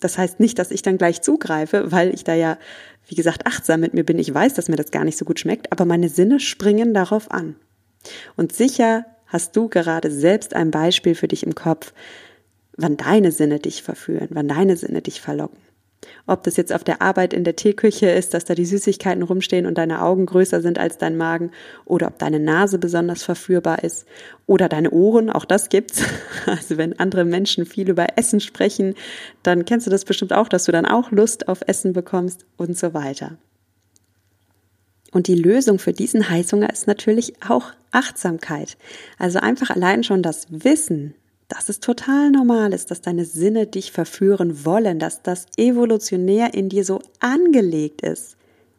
Das 0.00 0.18
heißt 0.18 0.40
nicht, 0.40 0.58
dass 0.58 0.70
ich 0.70 0.82
dann 0.82 0.98
gleich 0.98 1.22
zugreife, 1.22 1.90
weil 1.90 2.14
ich 2.14 2.24
da 2.24 2.34
ja, 2.34 2.58
wie 3.06 3.14
gesagt, 3.14 3.46
achtsam 3.46 3.80
mit 3.80 3.94
mir 3.94 4.04
bin. 4.04 4.18
Ich 4.18 4.32
weiß, 4.32 4.54
dass 4.54 4.68
mir 4.68 4.76
das 4.76 4.90
gar 4.90 5.04
nicht 5.04 5.18
so 5.18 5.24
gut 5.24 5.40
schmeckt, 5.40 5.72
aber 5.72 5.84
meine 5.84 6.08
Sinne 6.08 6.40
springen 6.40 6.94
darauf 6.94 7.30
an. 7.30 7.56
Und 8.36 8.52
sicher 8.52 9.06
hast 9.26 9.56
du 9.56 9.68
gerade 9.68 10.10
selbst 10.10 10.54
ein 10.54 10.70
Beispiel 10.70 11.14
für 11.14 11.28
dich 11.28 11.44
im 11.44 11.54
Kopf, 11.54 11.92
wann 12.76 12.96
deine 12.96 13.32
Sinne 13.32 13.58
dich 13.58 13.82
verführen, 13.82 14.28
wann 14.30 14.48
deine 14.48 14.76
Sinne 14.76 15.02
dich 15.02 15.20
verlocken. 15.20 15.58
Ob 16.26 16.42
das 16.44 16.56
jetzt 16.56 16.72
auf 16.72 16.84
der 16.84 17.02
Arbeit 17.02 17.32
in 17.32 17.44
der 17.44 17.56
Teeküche 17.56 18.08
ist, 18.08 18.34
dass 18.34 18.44
da 18.44 18.54
die 18.54 18.64
Süßigkeiten 18.64 19.22
rumstehen 19.22 19.66
und 19.66 19.78
deine 19.78 20.02
Augen 20.02 20.26
größer 20.26 20.60
sind 20.60 20.78
als 20.78 20.98
dein 20.98 21.16
Magen, 21.16 21.50
oder 21.84 22.06
ob 22.08 22.18
deine 22.18 22.38
Nase 22.38 22.78
besonders 22.78 23.22
verführbar 23.22 23.82
ist, 23.82 24.06
oder 24.46 24.68
deine 24.68 24.90
Ohren, 24.90 25.30
auch 25.30 25.44
das 25.44 25.68
gibt's. 25.68 26.02
Also 26.46 26.78
wenn 26.78 26.98
andere 26.98 27.24
Menschen 27.24 27.66
viel 27.66 27.90
über 27.90 28.06
Essen 28.16 28.40
sprechen, 28.40 28.94
dann 29.42 29.64
kennst 29.64 29.86
du 29.86 29.90
das 29.90 30.04
bestimmt 30.04 30.32
auch, 30.32 30.48
dass 30.48 30.64
du 30.64 30.72
dann 30.72 30.86
auch 30.86 31.10
Lust 31.10 31.48
auf 31.48 31.60
Essen 31.66 31.92
bekommst 31.92 32.46
und 32.56 32.78
so 32.78 32.94
weiter. 32.94 33.36
Und 35.10 35.26
die 35.26 35.34
Lösung 35.34 35.78
für 35.78 35.92
diesen 35.92 36.28
Heißhunger 36.28 36.70
ist 36.70 36.86
natürlich 36.86 37.34
auch 37.46 37.72
Achtsamkeit. 37.90 38.76
Also 39.18 39.40
einfach 39.40 39.70
allein 39.70 40.04
schon 40.04 40.22
das 40.22 40.46
Wissen, 40.50 41.14
dass 41.48 41.70
es 41.70 41.80
total 41.80 42.30
normal 42.30 42.72
ist, 42.74 42.90
dass 42.90 43.00
deine 43.00 43.24
Sinne 43.24 43.66
dich 43.66 43.90
verführen 43.90 44.64
wollen, 44.64 44.98
dass 44.98 45.22
das 45.22 45.46
evolutionär 45.56 46.54
in 46.54 46.68
dir 46.68 46.84
so 46.84 47.00
angelegt 47.20 48.02
ist, 48.02 48.36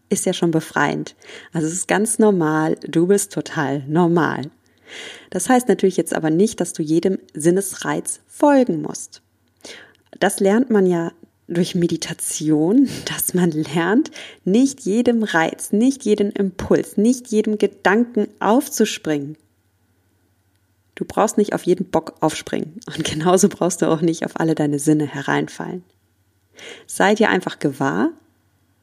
ist 0.10 0.26
ja 0.26 0.34
schon 0.34 0.52
befreiend. 0.52 1.16
Also 1.52 1.68
es 1.68 1.74
ist 1.74 1.88
ganz 1.88 2.20
normal, 2.20 2.76
du 2.88 3.08
bist 3.08 3.34
total 3.34 3.84
normal. 3.88 4.44
Das 5.30 5.50
heißt 5.50 5.68
natürlich 5.68 5.98
jetzt 5.98 6.14
aber 6.14 6.30
nicht, 6.30 6.60
dass 6.60 6.74
du 6.74 6.82
jedem 6.82 7.20
Sinnesreiz 7.34 8.22
folgen 8.28 8.82
musst. 8.82 9.22
Das 10.20 10.40
lernt 10.40 10.70
man 10.70 10.86
ja 10.86 11.12
durch 11.48 11.76
Meditation, 11.76 12.88
dass 13.06 13.34
man 13.34 13.52
lernt, 13.52 14.12
nicht 14.46 14.82
jedem 14.82 15.24
Reiz, 15.24 15.72
nicht 15.72 16.06
jedem 16.06 16.30
Impuls, 16.30 16.98
nicht 16.98 17.28
jedem 17.28 17.58
Gedanken 17.58 18.28
aufzuspringen. 18.40 19.38
Du 21.00 21.06
brauchst 21.06 21.38
nicht 21.38 21.54
auf 21.54 21.64
jeden 21.64 21.86
Bock 21.86 22.16
aufspringen 22.20 22.82
und 22.86 23.06
genauso 23.06 23.48
brauchst 23.48 23.82
du 23.82 23.86
auch 23.86 24.02
nicht 24.02 24.26
auf 24.26 24.38
alle 24.38 24.54
deine 24.54 24.80
Sinne 24.80 25.08
hereinfallen. 25.08 25.86
Sei 26.88 27.16
dir 27.16 27.30
einfach 27.30 27.58
gewahr, 27.60 28.10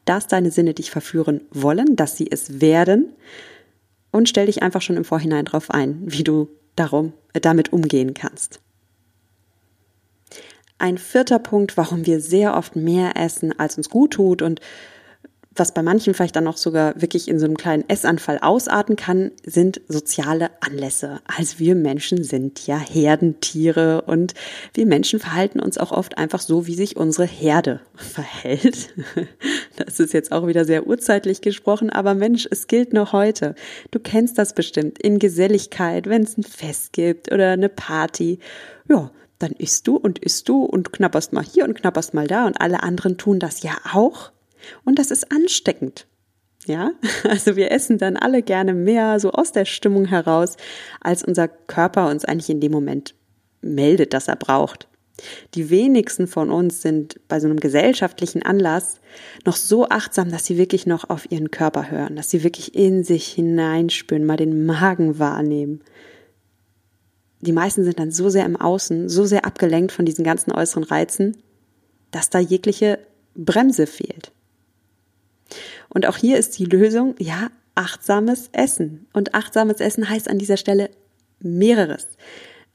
dass 0.05 0.25
deine 0.25 0.49
Sinne 0.49 0.73
dich 0.73 0.89
verführen 0.89 1.41
wollen, 1.51 1.95
dass 1.95 2.17
sie 2.17 2.31
es 2.31 2.59
werden 2.59 3.13
und 4.09 4.27
stell 4.27 4.47
dich 4.47 4.63
einfach 4.63 4.81
schon 4.81 4.97
im 4.97 5.05
Vorhinein 5.05 5.45
darauf 5.45 5.69
ein, 5.69 6.01
wie 6.07 6.23
du 6.23 6.49
darum, 6.75 7.13
äh, 7.33 7.39
damit 7.39 7.71
umgehen 7.71 8.15
kannst. 8.15 8.61
Ein 10.79 10.97
vierter 10.97 11.37
Punkt, 11.37 11.77
warum 11.77 12.07
wir 12.07 12.19
sehr 12.19 12.57
oft 12.57 12.75
mehr 12.75 13.15
essen, 13.15 13.59
als 13.59 13.77
uns 13.77 13.91
gut 13.91 14.13
tut 14.13 14.41
und 14.41 14.59
was 15.59 15.73
bei 15.73 15.81
manchen 15.81 16.13
vielleicht 16.13 16.35
dann 16.35 16.47
auch 16.47 16.57
sogar 16.57 16.99
wirklich 17.01 17.27
in 17.27 17.39
so 17.39 17.45
einem 17.45 17.57
kleinen 17.57 17.87
Essanfall 17.87 18.39
ausarten 18.41 18.95
kann, 18.95 19.31
sind 19.45 19.81
soziale 19.87 20.49
Anlässe. 20.61 21.19
Also 21.25 21.59
wir 21.59 21.75
Menschen 21.75 22.23
sind 22.23 22.65
ja 22.67 22.77
Herdentiere 22.77 24.03
und 24.03 24.33
wir 24.73 24.85
Menschen 24.85 25.19
verhalten 25.19 25.59
uns 25.59 25.77
auch 25.77 25.91
oft 25.91 26.17
einfach 26.17 26.41
so, 26.41 26.67
wie 26.67 26.75
sich 26.75 26.97
unsere 26.97 27.25
Herde 27.25 27.81
verhält. 27.95 28.93
Das 29.75 29.99
ist 29.99 30.13
jetzt 30.13 30.31
auch 30.31 30.47
wieder 30.47 30.65
sehr 30.65 30.87
urzeitlich 30.87 31.41
gesprochen, 31.41 31.89
aber 31.89 32.13
Mensch, 32.13 32.47
es 32.49 32.67
gilt 32.67 32.93
noch 32.93 33.13
heute. 33.13 33.55
Du 33.91 33.99
kennst 33.99 34.37
das 34.37 34.53
bestimmt 34.53 34.99
in 34.99 35.19
Geselligkeit, 35.19 36.07
wenn 36.07 36.23
es 36.23 36.37
ein 36.37 36.43
Fest 36.43 36.93
gibt 36.93 37.31
oder 37.31 37.51
eine 37.51 37.69
Party. 37.69 38.39
Ja, 38.89 39.11
dann 39.39 39.51
isst 39.51 39.87
du 39.87 39.95
und 39.97 40.19
isst 40.19 40.49
du 40.49 40.63
und 40.63 40.91
knapperst 40.91 41.33
mal 41.33 41.43
hier 41.43 41.65
und 41.65 41.75
knapperst 41.75 42.13
mal 42.13 42.27
da 42.27 42.45
und 42.45 42.59
alle 42.59 42.83
anderen 42.83 43.17
tun 43.17 43.39
das 43.39 43.61
ja 43.61 43.73
auch. 43.93 44.31
Und 44.83 44.99
das 44.99 45.11
ist 45.11 45.31
ansteckend. 45.31 46.07
Ja, 46.65 46.91
also 47.23 47.55
wir 47.55 47.71
essen 47.71 47.97
dann 47.97 48.17
alle 48.17 48.41
gerne 48.41 48.73
mehr 48.73 49.19
so 49.19 49.31
aus 49.31 49.51
der 49.51 49.65
Stimmung 49.65 50.05
heraus, 50.05 50.57
als 51.01 51.23
unser 51.23 51.47
Körper 51.47 52.09
uns 52.09 52.25
eigentlich 52.25 52.49
in 52.49 52.61
dem 52.61 52.71
Moment 52.71 53.15
meldet, 53.61 54.13
dass 54.13 54.27
er 54.27 54.35
braucht. 54.35 54.87
Die 55.55 55.69
wenigsten 55.69 56.27
von 56.27 56.51
uns 56.51 56.81
sind 56.81 57.19
bei 57.27 57.39
so 57.39 57.47
einem 57.47 57.59
gesellschaftlichen 57.59 58.43
Anlass 58.43 58.99
noch 59.45 59.55
so 59.55 59.89
achtsam, 59.89 60.29
dass 60.29 60.45
sie 60.45 60.57
wirklich 60.57 60.85
noch 60.85 61.09
auf 61.09 61.31
ihren 61.31 61.49
Körper 61.49 61.89
hören, 61.89 62.15
dass 62.15 62.29
sie 62.29 62.43
wirklich 62.43 62.75
in 62.75 63.03
sich 63.03 63.27
hineinspüren, 63.27 64.25
mal 64.25 64.37
den 64.37 64.65
Magen 64.65 65.17
wahrnehmen. 65.17 65.81
Die 67.41 67.51
meisten 67.51 67.83
sind 67.83 67.99
dann 67.99 68.11
so 68.11 68.29
sehr 68.29 68.45
im 68.45 68.55
Außen, 68.55 69.09
so 69.09 69.25
sehr 69.25 69.45
abgelenkt 69.45 69.91
von 69.91 70.05
diesen 70.05 70.23
ganzen 70.23 70.51
äußeren 70.51 70.83
Reizen, 70.83 71.37
dass 72.11 72.29
da 72.29 72.39
jegliche 72.39 72.99
Bremse 73.35 73.87
fehlt. 73.87 74.31
Und 75.89 76.05
auch 76.05 76.17
hier 76.17 76.37
ist 76.37 76.57
die 76.59 76.65
Lösung, 76.65 77.15
ja, 77.19 77.49
achtsames 77.75 78.49
Essen. 78.51 79.07
Und 79.13 79.33
achtsames 79.33 79.79
Essen 79.79 80.09
heißt 80.09 80.29
an 80.29 80.39
dieser 80.39 80.57
Stelle 80.57 80.89
mehreres. 81.39 82.07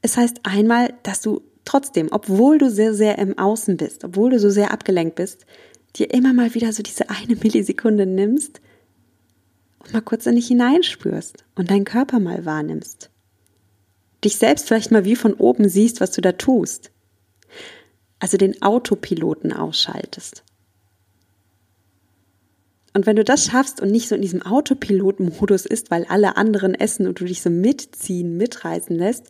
Es 0.01 0.17
heißt 0.17 0.41
einmal, 0.43 0.93
dass 1.03 1.21
du 1.21 1.41
trotzdem, 1.65 2.09
obwohl 2.11 2.57
du 2.57 2.69
sehr, 2.69 2.93
sehr 2.93 3.17
im 3.19 3.37
Außen 3.37 3.77
bist, 3.77 4.03
obwohl 4.03 4.31
du 4.31 4.39
so 4.39 4.49
sehr 4.49 4.71
abgelenkt 4.71 5.15
bist, 5.15 5.45
dir 5.95 6.13
immer 6.13 6.33
mal 6.33 6.53
wieder 6.53 6.73
so 6.73 6.83
diese 6.83 7.09
eine 7.09 7.35
Millisekunde 7.35 8.05
nimmst 8.05 8.61
und 9.79 9.93
mal 9.93 10.01
kurz 10.01 10.25
in 10.25 10.35
dich 10.35 10.47
hineinspürst 10.47 11.45
und 11.55 11.69
deinen 11.69 11.85
Körper 11.85 12.19
mal 12.19 12.45
wahrnimmst. 12.45 13.09
Dich 14.23 14.37
selbst 14.37 14.67
vielleicht 14.67 14.91
mal 14.91 15.05
wie 15.05 15.15
von 15.15 15.33
oben 15.33 15.67
siehst, 15.67 15.99
was 16.01 16.11
du 16.11 16.21
da 16.21 16.31
tust. 16.31 16.91
Also 18.19 18.37
den 18.37 18.61
Autopiloten 18.61 19.51
ausschaltest. 19.51 20.43
Und 22.93 23.05
wenn 23.05 23.15
du 23.15 23.23
das 23.23 23.45
schaffst 23.45 23.81
und 23.81 23.91
nicht 23.91 24.07
so 24.07 24.15
in 24.15 24.21
diesem 24.21 24.43
Autopilot-Modus 24.43 25.65
ist, 25.65 25.89
weil 25.89 26.05
alle 26.05 26.37
anderen 26.37 26.75
essen 26.75 27.07
und 27.07 27.19
du 27.19 27.25
dich 27.25 27.41
so 27.41 27.49
mitziehen, 27.49 28.37
mitreißen 28.37 28.95
lässt, 28.95 29.29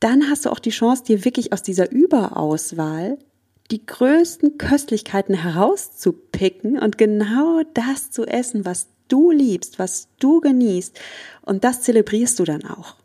dann 0.00 0.28
hast 0.28 0.46
du 0.46 0.50
auch 0.50 0.58
die 0.58 0.70
Chance, 0.70 1.04
dir 1.04 1.24
wirklich 1.24 1.52
aus 1.52 1.62
dieser 1.62 1.90
Überauswahl 1.90 3.18
die 3.70 3.84
größten 3.84 4.58
Köstlichkeiten 4.58 5.34
herauszupicken 5.34 6.78
und 6.78 6.98
genau 6.98 7.62
das 7.72 8.10
zu 8.10 8.26
essen, 8.26 8.64
was 8.64 8.88
du 9.08 9.30
liebst, 9.30 9.78
was 9.78 10.08
du 10.18 10.40
genießt. 10.40 10.98
Und 11.42 11.64
das 11.64 11.82
zelebrierst 11.82 12.38
du 12.38 12.44
dann 12.44 12.64
auch. 12.64 12.96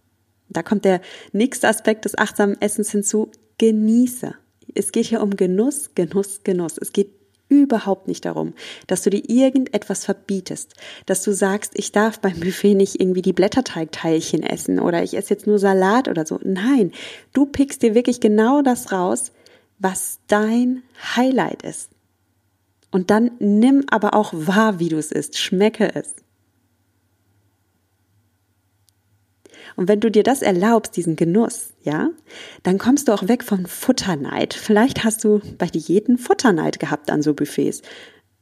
Da 0.49 0.63
kommt 0.63 0.83
der 0.85 1.01
nächste 1.31 1.67
Aspekt 1.67 2.05
des 2.05 2.17
achtsamen 2.17 2.59
Essens 2.61 2.91
hinzu. 2.91 3.31
Genieße. 3.57 4.35
Es 4.73 4.91
geht 4.91 5.05
hier 5.05 5.21
um 5.21 5.35
Genuss, 5.35 5.91
Genuss, 5.95 6.41
Genuss. 6.43 6.77
Es 6.77 6.91
geht 6.91 7.18
überhaupt 7.49 8.07
nicht 8.07 8.25
darum, 8.25 8.53
dass 8.87 9.01
du 9.01 9.09
dir 9.09 9.27
irgendetwas 9.27 10.05
verbietest, 10.05 10.75
dass 11.05 11.23
du 11.23 11.33
sagst, 11.33 11.73
ich 11.75 11.91
darf 11.91 12.19
beim 12.19 12.39
Buffet 12.39 12.75
nicht 12.75 13.01
irgendwie 13.01 13.21
die 13.21 13.33
Blätterteigteilchen 13.33 14.43
essen 14.43 14.79
oder 14.79 15.03
ich 15.03 15.17
esse 15.17 15.33
jetzt 15.33 15.47
nur 15.47 15.59
Salat 15.59 16.07
oder 16.07 16.25
so. 16.25 16.39
Nein, 16.43 16.91
du 17.33 17.45
pickst 17.45 17.81
dir 17.81 17.95
wirklich 17.95 18.21
genau 18.21 18.61
das 18.61 18.91
raus, 18.91 19.31
was 19.79 20.19
dein 20.27 20.83
Highlight 21.15 21.63
ist. 21.63 21.89
Und 22.91 23.11
dann 23.11 23.31
nimm 23.39 23.85
aber 23.89 24.13
auch 24.13 24.31
wahr, 24.33 24.79
wie 24.79 24.89
du 24.89 24.97
es 24.97 25.11
isst, 25.11 25.37
schmecke 25.37 25.93
es. 25.95 26.15
Und 29.79 29.87
wenn 29.87 30.01
du 30.01 30.11
dir 30.11 30.23
das 30.23 30.41
erlaubst, 30.41 30.97
diesen 30.97 31.15
Genuss, 31.15 31.71
ja, 31.83 32.09
dann 32.63 32.77
kommst 32.77 33.07
du 33.07 33.13
auch 33.13 33.29
weg 33.29 33.45
von 33.45 33.65
Futterneid. 33.65 34.53
Vielleicht 34.53 35.05
hast 35.05 35.23
du 35.23 35.39
bei 35.57 35.67
Diäten 35.67 36.17
Futterneid 36.17 36.81
gehabt 36.81 37.09
an 37.09 37.21
so 37.21 37.33
Buffets. 37.33 37.81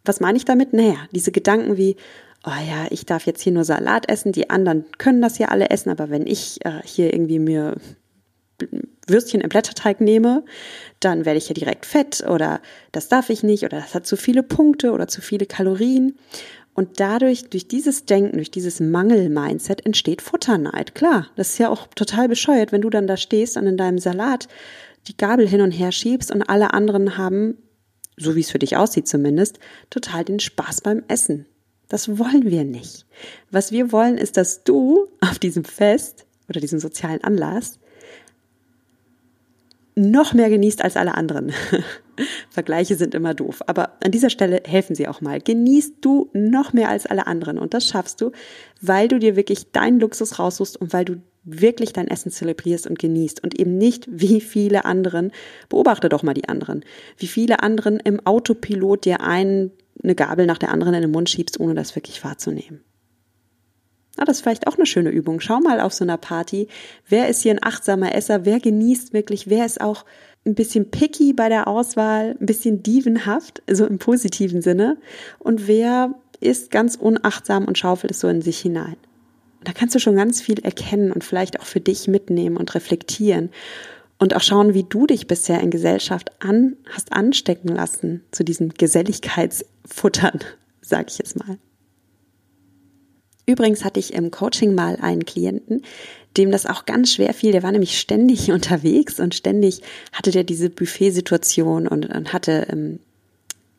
Was 0.04 0.20
meine 0.20 0.40
ich 0.40 0.46
damit? 0.46 0.74
Naja, 0.74 0.96
diese 1.12 1.32
Gedanken 1.32 1.78
wie, 1.78 1.96
oh 2.44 2.50
ja, 2.50 2.88
ich 2.90 3.06
darf 3.06 3.28
jetzt 3.28 3.44
hier 3.44 3.52
nur 3.52 3.66
Salat 3.66 4.10
essen, 4.10 4.32
die 4.32 4.50
anderen 4.50 4.86
können 4.98 5.22
das 5.22 5.38
ja 5.38 5.50
alle 5.50 5.70
essen, 5.70 5.92
aber 5.92 6.10
wenn 6.10 6.26
ich 6.26 6.66
äh, 6.66 6.82
hier 6.84 7.14
irgendwie 7.14 7.38
mir 7.38 7.76
Würstchen 9.06 9.42
im 9.42 9.50
Blätterteig 9.50 10.02
nehme, 10.02 10.44
dann 11.00 11.24
werde 11.24 11.38
ich 11.38 11.50
ja 11.50 11.54
direkt 11.54 11.86
fett 11.86 12.26
oder 12.28 12.62
das 12.92 13.10
darf 13.10 13.30
ich 13.30 13.44
nicht 13.44 13.64
oder 13.64 13.80
das 13.80 13.94
hat 13.94 14.08
zu 14.08 14.18
viele 14.18 14.42
Punkte 14.42 14.92
oder 14.92 15.08
zu 15.08 15.22
viele 15.22 15.46
Kalorien. 15.46 16.18
Und 16.78 17.00
dadurch, 17.00 17.50
durch 17.50 17.68
dieses 17.68 18.06
Denken, 18.06 18.38
durch 18.38 18.52
dieses 18.52 18.80
Mangel-Mindset 18.80 19.84
entsteht 19.84 20.22
Futterneid. 20.22 20.94
Klar, 20.94 21.26
das 21.36 21.50
ist 21.50 21.58
ja 21.58 21.70
auch 21.70 21.88
total 21.88 22.30
bescheuert, 22.30 22.72
wenn 22.72 22.84
du 22.84 22.92
dann 22.92 23.08
da 23.08 23.18
stehst 23.18 23.58
und 23.58 23.66
in 23.66 23.78
deinem 23.78 23.98
Salat 23.98 24.48
die 25.08 25.18
Gabel 25.18 25.48
hin 25.48 25.62
und 25.62 25.72
her 25.72 25.92
schiebst 25.92 26.30
und 26.30 26.44
alle 26.44 26.76
anderen 26.76 27.18
haben, 27.18 27.58
so 28.16 28.36
wie 28.36 28.42
es 28.42 28.52
für 28.52 28.60
dich 28.60 28.78
aussieht 28.78 29.08
zumindest, 29.08 29.58
total 29.90 30.24
den 30.24 30.40
Spaß 30.40 30.82
beim 30.82 31.04
Essen. 31.08 31.48
Das 31.90 32.20
wollen 32.20 32.46
wir 32.46 32.64
nicht. 32.64 33.08
Was 33.50 33.72
wir 33.72 33.92
wollen, 33.92 34.20
ist, 34.20 34.38
dass 34.38 34.64
du 34.64 35.08
auf 35.20 35.40
diesem 35.40 35.64
Fest 35.64 36.28
oder 36.48 36.60
diesem 36.60 36.78
sozialen 36.78 37.24
Anlass 37.24 37.80
noch 39.98 40.34
mehr 40.34 40.50
genießt 40.50 40.84
als 40.84 40.96
alle 40.96 41.16
anderen. 41.16 41.52
Vergleiche 42.50 42.96
sind 42.96 43.16
immer 43.16 43.34
doof, 43.34 43.62
aber 43.68 43.94
an 44.04 44.12
dieser 44.12 44.30
Stelle 44.30 44.62
helfen 44.66 44.96
sie 44.96 45.08
auch 45.08 45.22
mal. 45.22 45.42
Genießt 45.42 45.96
du 46.02 46.30
noch 46.34 46.72
mehr 46.72 46.90
als 46.90 47.06
alle 47.06 47.28
anderen 47.28 47.58
und 47.58 47.74
das 47.74 47.88
schaffst 47.88 48.22
du, 48.22 48.32
weil 48.82 49.08
du 49.08 49.20
dir 49.20 49.36
wirklich 49.36 49.72
deinen 49.72 50.00
Luxus 50.00 50.40
raussuchst 50.40 50.78
und 50.78 50.94
weil 50.94 51.06
du 51.06 51.22
wirklich 51.44 51.94
dein 51.94 52.08
Essen 52.08 52.32
zelebrierst 52.32 52.88
und 52.88 53.00
genießt 53.00 53.44
und 53.44 53.60
eben 53.60 53.78
nicht 53.78 54.08
wie 54.10 54.42
viele 54.42 54.86
anderen, 54.86 55.32
beobachte 55.70 56.10
doch 56.10 56.22
mal 56.22 56.34
die 56.34 56.50
anderen, 56.50 56.84
wie 57.18 57.28
viele 57.28 57.64
anderen 57.64 58.00
im 58.00 58.26
Autopilot 58.26 59.06
dir 59.06 59.22
einen, 59.22 59.72
eine 60.04 60.16
Gabel 60.16 60.46
nach 60.46 60.58
der 60.58 60.72
anderen 60.72 60.94
in 60.94 61.02
den 61.02 61.12
Mund 61.12 61.30
schiebst, 61.30 61.60
ohne 61.60 61.74
das 61.74 61.96
wirklich 61.96 62.24
wahrzunehmen. 62.24 62.84
Ah, 64.18 64.26
das 64.26 64.38
ist 64.38 64.42
vielleicht 64.44 64.68
auch 64.68 64.76
eine 64.76 64.86
schöne 64.86 65.12
Übung. 65.12 65.40
Schau 65.40 65.60
mal 65.60 65.80
auf 65.80 65.94
so 65.94 66.04
einer 66.04 66.18
Party. 66.18 66.68
Wer 67.08 67.30
ist 67.30 67.42
hier 67.42 67.54
ein 67.54 67.64
achtsamer 67.64 68.16
Esser? 68.16 68.46
Wer 68.46 68.60
genießt 68.60 69.14
wirklich? 69.14 69.48
Wer 69.48 69.66
ist 69.66 69.80
auch 69.80 70.06
ein 70.46 70.56
bisschen 70.56 70.90
picky 70.90 71.34
bei 71.34 71.50
der 71.50 71.68
Auswahl? 71.68 72.36
Ein 72.40 72.46
bisschen 72.46 72.82
dievenhaft, 72.82 73.62
so 73.70 73.86
im 73.86 74.00
positiven 74.00 74.62
Sinne? 74.62 74.98
Und 75.40 75.68
wer 75.68 76.16
ist 76.40 76.72
ganz 76.72 76.96
unachtsam 76.96 77.66
und 77.66 77.78
schaufelt 77.78 78.12
es 78.12 78.20
so 78.20 78.28
in 78.28 78.42
sich 78.42 78.60
hinein? 78.60 78.98
Da 79.64 79.74
kannst 79.74 79.96
du 79.96 80.00
schon 80.00 80.16
ganz 80.16 80.42
viel 80.42 80.60
erkennen 80.60 81.12
und 81.12 81.24
vielleicht 81.24 81.60
auch 81.60 81.66
für 81.66 81.82
dich 81.82 82.08
mitnehmen 82.08 82.58
und 82.58 82.74
reflektieren 82.74 83.50
und 84.20 84.36
auch 84.36 84.42
schauen, 84.42 84.74
wie 84.74 84.84
du 84.84 85.06
dich 85.06 85.28
bisher 85.28 85.62
in 85.62 85.70
Gesellschaft 85.70 86.32
an, 86.40 86.78
hast 86.90 87.14
anstecken 87.14 87.70
lassen 87.70 88.24
zu 88.32 88.44
diesem 88.44 88.70
Geselligkeitsfuttern, 88.70 90.40
sag 90.82 91.12
ich 91.12 91.18
jetzt 91.18 91.38
mal. 91.38 91.58
Übrigens 93.48 93.86
hatte 93.86 94.00
ich 94.00 94.14
im 94.14 94.30
Coaching 94.30 94.76
mal 94.76 94.98
einen 94.98 95.26
Klienten, 95.26 95.82
dem 96.36 96.52
das 96.52 96.66
auch 96.66 96.86
ganz 96.86 97.14
schwer 97.14 97.34
fiel. 97.34 97.54
Der 97.54 97.64
war 97.64 97.72
nämlich 97.72 97.98
ständig 97.98 98.52
unterwegs 98.52 99.20
und 99.20 99.34
ständig 99.34 99.82
hatte 100.12 100.32
der 100.32 100.44
diese 100.44 100.70
Buffet-Situation 100.70 101.88
und, 101.88 102.06
und 102.14 102.34
hatte 102.34 102.68
ähm, 102.70 103.00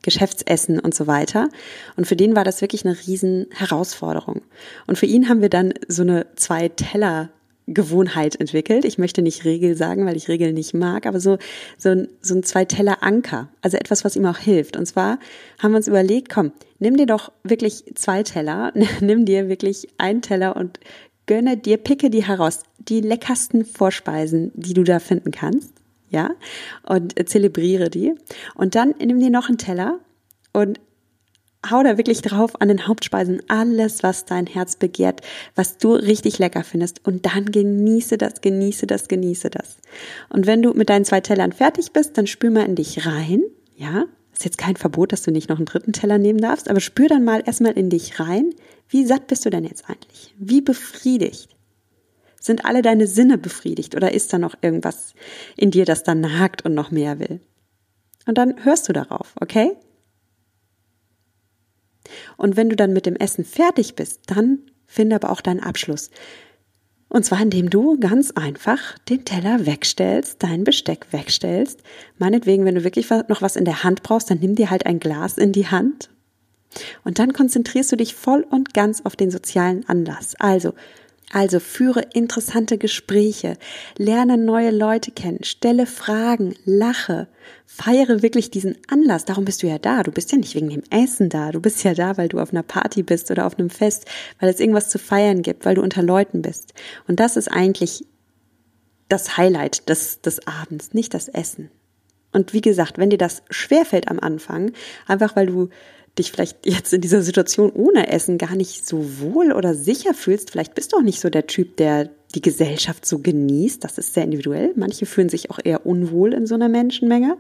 Geschäftsessen 0.03 0.81
und 0.81 0.95
so 0.95 1.07
weiter. 1.07 1.51
Und 1.97 2.07
für 2.07 2.17
den 2.17 2.35
war 2.35 2.45
das 2.45 2.63
wirklich 2.63 2.87
eine 2.87 2.97
riesen 3.07 3.47
Herausforderung. 3.51 4.43
Und 4.87 4.97
für 4.97 5.07
ihn 5.07 5.29
haben 5.29 5.43
wir 5.43 5.51
dann 5.51 5.75
so 5.87 6.03
eine 6.03 6.27
zwei 6.37 6.69
Teller 6.69 7.31
Gewohnheit 7.75 8.41
entwickelt. 8.41 8.85
Ich 8.85 8.99
möchte 8.99 9.23
nicht 9.23 9.45
Regel 9.45 9.77
sagen, 9.77 10.07
weil 10.07 10.17
ich 10.17 10.29
Regeln 10.29 10.55
nicht 10.55 10.75
mag, 10.75 11.07
aber 11.07 11.21
so, 11.21 11.39
so, 11.77 11.91
ein, 11.91 12.09
so 12.21 12.35
ein 12.35 12.43
Zwei-Teller-Anker. 12.43 13.49
Also 13.61 13.77
etwas, 13.77 14.05
was 14.05 14.17
ihm 14.17 14.25
auch 14.27 14.39
hilft. 14.39 14.77
Und 14.77 14.87
zwar 14.87 15.19
haben 15.59 15.73
wir 15.73 15.77
uns 15.77 15.89
überlegt, 15.89 16.31
komm, 16.31 16.53
nimm 16.79 16.97
dir 16.97 17.07
doch 17.07 17.31
wirklich 17.45 17.85
zwei 17.95 18.23
Teller, 18.23 18.73
nimm 19.01 19.25
dir 19.25 19.49
wirklich 19.49 19.89
einen 19.99 20.23
Teller 20.23 20.57
und 20.57 20.81
gönne 21.27 21.57
dir, 21.57 21.77
picke 21.77 22.11
dir 22.11 22.27
heraus 22.27 22.63
die 22.79 23.01
leckersten 23.01 23.65
Vorspeisen, 23.65 24.51
die 24.55 24.75
du 24.75 24.83
da 24.83 24.99
finden 24.99 25.31
kannst. 25.31 25.73
Ja, 26.11 26.31
und 26.87 27.15
zelebriere 27.29 27.91
die. 27.91 28.15
Und 28.55 28.75
dann 28.75 28.95
nimm 28.99 29.21
dir 29.21 29.29
noch 29.29 29.49
einen 29.49 29.59
Teller 29.59 30.01
und 30.55 30.81
hau 31.69 31.83
da 31.83 31.97
wirklich 31.97 32.23
drauf 32.23 32.61
an 32.61 32.69
den 32.69 32.87
Hauptspeisen 32.87 33.43
alles, 33.49 34.03
was 34.03 34.25
dein 34.25 34.47
Herz 34.47 34.77
begehrt, 34.77 35.23
was 35.55 35.79
du 35.79 35.93
richtig 35.93 36.39
lecker 36.39 36.65
findest. 36.65 37.05
Und 37.07 37.27
dann 37.27 37.47
genieße 37.47 38.19
das, 38.19 38.41
genieße 38.41 38.87
das, 38.87 39.09
genieße 39.09 39.51
das. 39.51 39.79
Und 40.29 40.47
wenn 40.47 40.63
du 40.63 40.73
mit 40.73 40.89
deinen 40.89 41.05
zwei 41.05 41.21
Tellern 41.21 41.53
fertig 41.53 41.93
bist, 41.93 42.17
dann 42.17 42.27
spür 42.27 42.51
mal 42.51 42.67
in 42.67 42.77
dich 42.77 43.07
rein. 43.07 43.43
Ja, 43.77 44.05
ist 44.33 44.45
jetzt 44.45 44.59
kein 44.59 44.77
Verbot, 44.77 45.13
dass 45.13 45.23
du 45.23 45.33
nicht 45.33 45.49
noch 45.49 45.57
einen 45.57 45.67
dritten 45.67 45.93
Teller 45.93 46.19
nehmen 46.19 46.41
darfst, 46.41 46.71
aber 46.71 46.81
spür 46.81 47.09
dann 47.09 47.25
mal 47.25 47.43
erstmal 47.45 47.73
in 47.73 47.91
dich 47.91 48.21
rein. 48.21 48.55
Wie 48.89 49.05
satt 49.05 49.27
bist 49.27 49.45
du 49.45 49.51
denn 49.51 49.65
jetzt 49.65 49.89
eigentlich? 49.91 50.35
Wie 50.39 50.61
befriedigt? 50.61 51.57
Sind 52.41 52.65
alle 52.65 52.83
deine 52.83 53.09
Sinne 53.09 53.37
befriedigt 53.37 53.97
oder 53.97 54.13
ist 54.13 54.33
da 54.33 54.39
noch 54.39 54.55
irgendwas 54.63 55.15
in 55.57 55.73
dir, 55.73 55.85
das 55.85 56.05
dann 56.05 56.21
nagt 56.21 56.65
und 56.65 56.75
noch 56.75 56.93
mehr 56.93 57.19
will? 57.19 57.41
Und 58.27 58.39
dann 58.39 58.65
hörst 58.65 58.89
du 58.89 58.93
darauf, 58.93 59.35
okay? 59.41 59.73
Und 62.37 62.57
wenn 62.57 62.69
du 62.69 62.77
dann 62.77 62.93
mit 62.93 63.07
dem 63.07 63.17
Essen 63.17 63.45
fertig 63.45 63.95
bist, 63.95 64.23
dann 64.27 64.61
finde 64.87 65.17
aber 65.17 65.31
auch 65.31 65.41
deinen 65.41 65.61
Abschluss. 65.61 66.11
Und 67.09 67.25
zwar 67.25 67.41
indem 67.41 67.71
du 67.71 67.99
ganz 67.99 68.33
einfach 68.33 68.99
den 69.09 69.25
Teller 69.25 69.65
wegstellst, 69.65 70.43
dein 70.43 70.65
Besteck 70.65 71.07
wegstellst. 71.11 71.83
Meinetwegen, 72.19 72.65
wenn 72.65 72.75
du 72.75 72.85
wirklich 72.85 73.09
noch 73.29 73.41
was 73.41 73.57
in 73.57 73.65
der 73.65 73.83
Hand 73.83 74.03
brauchst, 74.03 74.31
dann 74.31 74.41
nimm 74.41 74.55
dir 74.55 74.71
halt 74.71 74.85
ein 74.85 75.01
Glas 75.01 75.39
in 75.39 75.53
die 75.53 75.69
Hand. 75.69 76.11
Und 77.05 77.19
dann 77.19 77.33
konzentrierst 77.33 77.91
du 77.93 77.97
dich 77.97 78.15
voll 78.15 78.47
und 78.49 78.75
ganz 78.75 79.01
auf 79.05 79.17
den 79.17 79.31
sozialen 79.31 79.89
Anlass. 79.89 80.35
Also 80.39 80.75
also 81.33 81.61
führe 81.61 82.03
interessante 82.15 82.79
Gespräche, 82.79 83.57
lerne 83.97 84.39
neue 84.39 84.71
Leute 84.71 85.11
kennen, 85.11 85.45
stelle 85.45 85.87
Fragen, 85.87 86.55
lache, 86.65 87.29
feiere 87.67 88.23
wirklich 88.23 88.51
diesen 88.51 88.77
Anlass. 88.89 89.27
Darum 89.27 89.45
bist 89.45 89.63
du 89.63 89.67
ja 89.67 89.79
da. 89.79 90.03
Du 90.03 90.11
bist 90.11 90.33
ja 90.33 90.39
nicht 90.39 90.55
wegen 90.55 90.71
dem 90.71 90.83
Essen 90.91 91.29
da. 91.29 91.53
Du 91.53 91.61
bist 91.61 91.85
ja 91.85 91.95
da, 91.95 92.17
weil 92.17 92.29
du 92.29 92.39
auf 92.39 92.53
einer 92.53 92.63
Party 92.63 93.03
bist 93.03 93.31
oder 93.31 93.47
auf 93.47 93.59
einem 93.59 93.71
Fest, 93.71 94.07
weil 94.41 94.49
es 94.49 94.61
irgendwas 94.61 94.89
zu 94.89 94.99
feiern 94.99 95.43
gibt, 95.43 95.67
weil 95.67 95.75
du 95.75 95.83
unter 95.83 96.03
Leuten 96.03 96.41
bist. 96.41 96.73
Und 97.07 97.21
das 97.21 97.37
ist 97.37 97.49
eigentlich 97.49 98.07
das 99.09 99.37
Highlight 99.37 99.89
des, 99.89 100.21
des 100.21 100.47
Abends, 100.47 100.95
nicht 100.95 101.15
das 101.15 101.29
Essen. 101.29 101.71
Und 102.33 102.53
wie 102.53 102.61
gesagt, 102.61 102.99
wenn 102.99 103.11
dir 103.11 103.19
das 103.19 103.43
schwerfällt 103.51 104.09
am 104.09 104.21
Anfang, 104.21 104.73
einfach 105.07 105.35
weil 105.35 105.47
du 105.47 105.69
dich 106.19 106.33
vielleicht 106.33 106.67
jetzt 106.67 106.93
in 106.93 107.01
dieser 107.01 107.23
Situation 107.23 107.71
ohne 107.71 108.09
Essen 108.09 108.39
gar 108.39 108.55
nicht 108.55 108.87
so 108.87 109.21
wohl 109.21 109.53
oder 109.53 109.75
sicher 109.75 110.15
fühlst, 110.15 110.51
vielleicht 110.51 110.75
bist 110.75 110.93
du 110.93 110.99
auch 110.99 111.03
nicht 111.03 111.21
so 111.21 111.31
der 111.31 111.47
Typ, 111.47 111.77
der 111.77 112.11
die 112.35 112.43
Gesellschaft 112.43 113.07
so 113.07 113.21
genießt, 113.21 113.83
das 113.83 113.99
ist 113.99 114.15
sehr 114.15 114.25
individuell, 114.25 114.73
manche 114.77 115.07
fühlen 115.07 115.29
sich 115.29 115.51
auch 115.51 115.59
eher 115.63 115.87
unwohl 115.87 116.35
in 116.35 116.47
so 116.47 116.55
einer 116.55 116.69
Menschenmenge, 116.69 117.39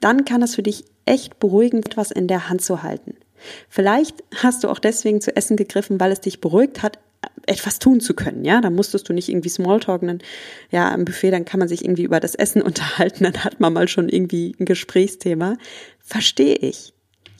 dann 0.00 0.24
kann 0.24 0.42
es 0.42 0.56
für 0.56 0.62
dich 0.62 0.84
echt 1.06 1.38
beruhigend, 1.38 1.86
etwas 1.86 2.10
in 2.10 2.26
der 2.26 2.48
Hand 2.48 2.62
zu 2.62 2.82
halten. 2.82 3.14
Vielleicht 3.68 4.24
hast 4.34 4.64
du 4.64 4.68
auch 4.68 4.78
deswegen 4.78 5.20
zu 5.20 5.36
Essen 5.36 5.56
gegriffen, 5.56 6.00
weil 6.00 6.12
es 6.12 6.20
dich 6.20 6.40
beruhigt 6.40 6.82
hat, 6.82 6.98
etwas 7.46 7.78
tun 7.78 8.00
zu 8.00 8.14
können, 8.14 8.44
ja, 8.44 8.60
da 8.60 8.70
musstest 8.70 9.08
du 9.08 9.12
nicht 9.12 9.28
irgendwie 9.28 9.48
Smalltalken, 9.48 10.08
dann, 10.08 10.18
ja, 10.70 10.90
am 10.90 11.04
Buffet, 11.04 11.30
dann 11.30 11.44
kann 11.44 11.60
man 11.60 11.68
sich 11.68 11.84
irgendwie 11.84 12.04
über 12.04 12.20
das 12.20 12.34
Essen 12.34 12.62
unterhalten, 12.62 13.24
dann 13.24 13.44
hat 13.44 13.60
man 13.60 13.72
mal 13.72 13.88
schon 13.88 14.08
irgendwie 14.08 14.56
ein 14.58 14.64
Gesprächsthema. 14.64 15.56
Verstehe 16.00 16.56
ich 16.56 16.93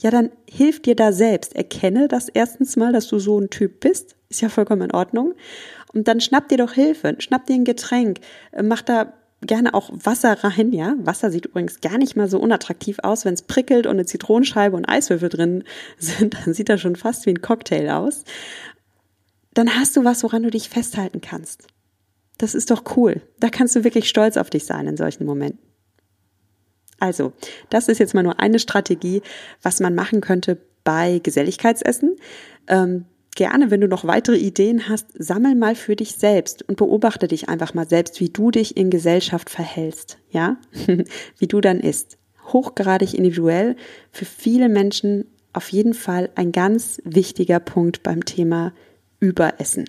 ja, 0.05 0.11
dann 0.11 0.29
hilf 0.47 0.83
dir 0.83 0.95
da 0.95 1.11
selbst. 1.11 1.55
Erkenne 1.55 2.07
das 2.07 2.29
erstens 2.29 2.75
mal, 2.75 2.93
dass 2.93 3.07
du 3.07 3.17
so 3.17 3.39
ein 3.39 3.49
Typ 3.49 3.79
bist. 3.79 4.15
Ist 4.29 4.39
ja 4.39 4.49
vollkommen 4.49 4.83
in 4.83 4.91
Ordnung. 4.91 5.33
Und 5.95 6.07
dann 6.07 6.21
schnapp 6.21 6.47
dir 6.47 6.59
doch 6.59 6.73
Hilfe. 6.73 7.15
Schnapp 7.17 7.47
dir 7.47 7.55
ein 7.55 7.63
Getränk. 7.63 8.19
Äh, 8.51 8.61
mach 8.61 8.83
da 8.83 9.13
gerne 9.41 9.73
auch 9.73 9.89
Wasser 9.91 10.43
rein, 10.43 10.73
ja. 10.73 10.93
Wasser 10.99 11.31
sieht 11.31 11.47
übrigens 11.47 11.81
gar 11.81 11.97
nicht 11.97 12.15
mal 12.15 12.29
so 12.29 12.37
unattraktiv 12.37 12.99
aus. 13.01 13.25
Wenn 13.25 13.33
es 13.33 13.41
prickelt 13.41 13.87
und 13.87 13.93
eine 13.93 14.05
Zitronenscheibe 14.05 14.77
und 14.77 14.87
Eiswürfel 14.87 15.29
drin 15.29 15.63
sind, 15.97 16.35
dann 16.35 16.53
sieht 16.53 16.69
das 16.69 16.81
schon 16.81 16.95
fast 16.95 17.25
wie 17.25 17.31
ein 17.31 17.41
Cocktail 17.41 17.89
aus. 17.89 18.25
Dann 19.55 19.73
hast 19.73 19.97
du 19.97 20.03
was, 20.03 20.21
woran 20.21 20.43
du 20.43 20.51
dich 20.51 20.69
festhalten 20.69 21.19
kannst. 21.19 21.65
Das 22.37 22.53
ist 22.53 22.69
doch 22.69 22.95
cool. 22.95 23.23
Da 23.39 23.49
kannst 23.49 23.75
du 23.75 23.83
wirklich 23.83 24.07
stolz 24.07 24.37
auf 24.37 24.51
dich 24.51 24.65
sein 24.65 24.85
in 24.85 24.97
solchen 24.97 25.25
Momenten. 25.25 25.64
Also, 26.99 27.33
das 27.69 27.87
ist 27.87 27.99
jetzt 27.99 28.13
mal 28.13 28.23
nur 28.23 28.39
eine 28.39 28.59
Strategie, 28.59 29.21
was 29.61 29.79
man 29.79 29.95
machen 29.95 30.21
könnte 30.21 30.57
bei 30.83 31.19
Geselligkeitsessen. 31.21 32.15
Ähm, 32.67 33.05
gerne, 33.35 33.69
wenn 33.69 33.81
du 33.81 33.87
noch 33.87 34.05
weitere 34.05 34.37
Ideen 34.37 34.87
hast, 34.89 35.07
sammel 35.13 35.55
mal 35.55 35.75
für 35.75 35.95
dich 35.95 36.13
selbst 36.13 36.67
und 36.67 36.77
beobachte 36.77 37.27
dich 37.27 37.49
einfach 37.49 37.73
mal 37.73 37.87
selbst, 37.87 38.19
wie 38.19 38.29
du 38.29 38.49
dich 38.49 38.77
in 38.77 38.89
Gesellschaft 38.89 39.49
verhältst, 39.49 40.17
ja? 40.31 40.57
wie 41.37 41.47
du 41.47 41.61
dann 41.61 41.79
isst. 41.79 42.17
Hochgradig 42.47 43.13
individuell, 43.13 43.75
für 44.11 44.25
viele 44.25 44.69
Menschen 44.69 45.25
auf 45.51 45.69
jeden 45.69 45.93
Fall 45.93 46.29
ein 46.35 46.51
ganz 46.51 47.01
wichtiger 47.03 47.59
Punkt 47.59 48.03
beim 48.03 48.25
Thema 48.25 48.73
Überessen. 49.19 49.85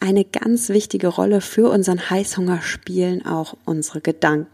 Eine 0.00 0.24
ganz 0.24 0.70
wichtige 0.70 1.08
Rolle 1.08 1.40
für 1.40 1.70
unseren 1.70 2.10
Heißhunger 2.10 2.62
spielen 2.62 3.24
auch 3.24 3.56
unsere 3.64 4.00
Gedanken. 4.00 4.48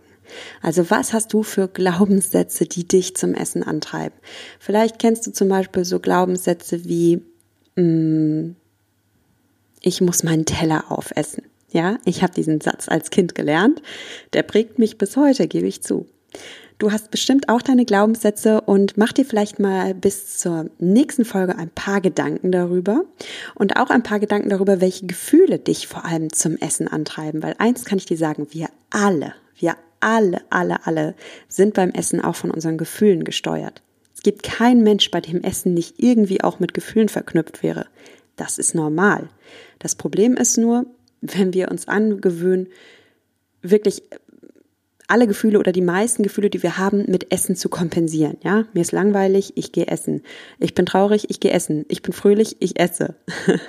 Also 0.61 0.91
was 0.91 1.13
hast 1.13 1.33
du 1.33 1.45
für 1.45 1.69
Glaubenssätze, 1.69 2.67
die 2.67 2.87
dich 2.87 3.17
zum 3.17 3.35
Essen 3.35 3.63
antreiben? 3.63 4.17
Vielleicht 4.59 4.99
kennst 4.99 5.27
du 5.27 5.33
zum 5.33 5.49
Beispiel 5.49 5.85
so 5.85 6.01
Glaubenssätze 6.01 6.85
wie 6.85 7.23
mh, 7.77 7.83
mm, 7.83 8.57
ich 9.83 10.01
muss 10.01 10.25
meinen 10.25 10.47
Teller 10.47 10.91
aufessen. 10.91 11.45
Ja, 11.71 11.99
ich 12.05 12.23
habe 12.23 12.35
diesen 12.35 12.61
Satz 12.61 12.89
als 12.89 13.11
Kind 13.11 13.35
gelernt. 13.35 13.83
Der 14.33 14.43
prägt 14.43 14.81
mich 14.81 14.99
bis 14.99 15.17
heute, 15.17 15.47
gebe 15.47 15.69
ich 15.69 15.83
zu. 15.83 16.07
Du 16.79 16.93
hast 16.93 17.11
bestimmt 17.11 17.49
auch 17.49 17.63
deine 17.63 17.87
Glaubenssätze 17.87 18.61
und 18.61 18.99
mach 18.99 19.13
dir 19.13 19.25
vielleicht 19.25 19.59
mal 19.59 19.95
bis 19.95 20.37
zur 20.37 20.69
nächsten 20.79 21.25
Folge 21.25 21.57
ein 21.57 21.71
paar 21.71 22.03
Gedanken 22.03 22.53
darüber 22.53 23.05
und 23.55 23.79
auch 23.79 23.89
ein 23.89 24.03
paar 24.03 24.21
Gedanken 24.21 24.51
darüber, 24.51 24.83
welche 24.83 25.07
Gefühle 25.07 25.59
dich 25.59 25.87
vor 25.87 26.05
allem 26.05 26.31
zum 26.33 26.59
Essen 26.59 26.87
antreiben. 26.87 27.43
Weil 27.43 27.55
eins 27.59 27.87
kann 27.87 27.97
ich 27.97 28.05
dir 28.05 28.19
sagen, 28.19 28.49
wir 28.51 28.69
alle, 28.91 29.33
wir 29.59 29.77
alle, 30.01 30.43
alle, 30.51 30.87
alle 30.87 31.15
sind 31.49 31.73
beim 31.73 31.93
Essen 31.93 32.21
auch 32.21 32.37
von 32.37 32.51
unseren 32.51 32.77
Gefühlen 32.77 33.25
gesteuert. 33.25 33.83
Es 34.15 34.23
gibt 34.23 34.43
keinen 34.43 34.83
Mensch, 34.83 35.11
bei 35.11 35.23
dem 35.23 35.43
Essen 35.43 35.73
nicht 35.73 35.95
irgendwie 35.97 36.43
auch 36.45 36.61
mit 36.61 36.75
Gefühlen 36.75 37.09
verknüpft 37.09 37.63
wäre. 37.63 37.87
Das 38.37 38.59
ist 38.59 38.75
normal. 38.75 39.31
Das 39.79 39.95
Problem 39.95 40.35
ist 40.35 40.59
nur, 40.59 40.85
wenn 41.23 41.55
wir 41.55 41.71
uns 41.71 41.89
angewöhnen, 41.89 42.69
wirklich 43.63 44.03
alle 45.09 45.27
Gefühle 45.27 45.59
oder 45.59 45.73
die 45.73 45.83
meisten 45.83 46.23
Gefühle, 46.23 46.51
die 46.51 46.63
wir 46.63 46.79
haben, 46.79 47.05
mit 47.09 47.33
Essen 47.33 47.57
zu 47.57 47.69
kompensieren. 47.69 48.37
Ja, 48.43 48.65
mir 48.73 48.81
ist 48.81 48.93
langweilig, 48.93 49.53
ich 49.57 49.73
gehe 49.73 49.87
essen. 49.87 50.23
Ich 50.59 50.75
bin 50.75 50.87
traurig, 50.87 51.31
ich 51.31 51.41
gehe 51.41 51.53
essen. 51.53 51.85
Ich 51.89 52.03
bin 52.03 52.13
fröhlich, 52.13 52.57
ich 52.61 52.79
esse. 52.79 53.15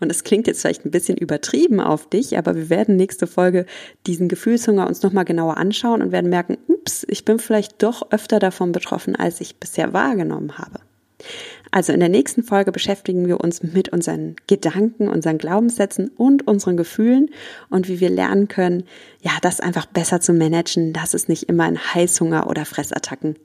Und 0.00 0.10
es 0.10 0.24
klingt 0.24 0.46
jetzt 0.46 0.60
vielleicht 0.60 0.84
ein 0.84 0.90
bisschen 0.90 1.16
übertrieben 1.16 1.80
auf 1.80 2.08
dich, 2.08 2.38
aber 2.38 2.54
wir 2.54 2.70
werden 2.70 2.96
nächste 2.96 3.26
Folge 3.26 3.66
diesen 4.06 4.28
Gefühlshunger 4.28 4.86
uns 4.86 5.02
nochmal 5.02 5.24
genauer 5.24 5.56
anschauen 5.56 6.02
und 6.02 6.12
werden 6.12 6.30
merken, 6.30 6.58
ups, 6.68 7.06
ich 7.08 7.24
bin 7.24 7.38
vielleicht 7.38 7.82
doch 7.82 8.10
öfter 8.10 8.38
davon 8.38 8.72
betroffen, 8.72 9.16
als 9.16 9.40
ich 9.40 9.56
bisher 9.56 9.92
wahrgenommen 9.92 10.58
habe. 10.58 10.80
Also 11.70 11.92
in 11.92 12.00
der 12.00 12.08
nächsten 12.08 12.42
Folge 12.42 12.72
beschäftigen 12.72 13.26
wir 13.26 13.40
uns 13.40 13.62
mit 13.62 13.88
unseren 13.88 14.36
Gedanken, 14.46 15.08
unseren 15.08 15.38
Glaubenssätzen 15.38 16.08
und 16.16 16.46
unseren 16.46 16.76
Gefühlen 16.76 17.30
und 17.70 17.88
wie 17.88 18.00
wir 18.00 18.10
lernen 18.10 18.48
können, 18.48 18.84
ja, 19.20 19.32
das 19.42 19.60
einfach 19.60 19.86
besser 19.86 20.20
zu 20.20 20.32
managen, 20.32 20.92
dass 20.92 21.14
es 21.14 21.28
nicht 21.28 21.44
immer 21.44 21.68
in 21.68 21.78
Heißhunger 21.78 22.48
oder 22.48 22.64
Fressattacken 22.64 23.36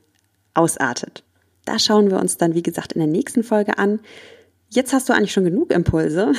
ausartet. 0.53 1.23
Da 1.65 1.79
schauen 1.79 2.09
wir 2.09 2.19
uns 2.19 2.37
dann, 2.37 2.55
wie 2.55 2.63
gesagt, 2.63 2.93
in 2.93 2.99
der 2.99 3.07
nächsten 3.07 3.43
Folge 3.43 3.77
an. 3.77 3.99
Jetzt 4.69 4.93
hast 4.93 5.09
du 5.09 5.13
eigentlich 5.13 5.33
schon 5.33 5.43
genug 5.43 5.71
Impulse. 5.71 6.31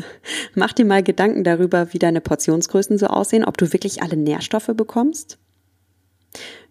Mach 0.54 0.72
dir 0.72 0.84
mal 0.84 1.02
Gedanken 1.02 1.44
darüber, 1.44 1.92
wie 1.92 1.98
deine 1.98 2.20
Portionsgrößen 2.20 2.96
so 2.98 3.06
aussehen, 3.06 3.44
ob 3.44 3.58
du 3.58 3.72
wirklich 3.72 4.02
alle 4.02 4.16
Nährstoffe 4.16 4.70
bekommst. 4.74 5.38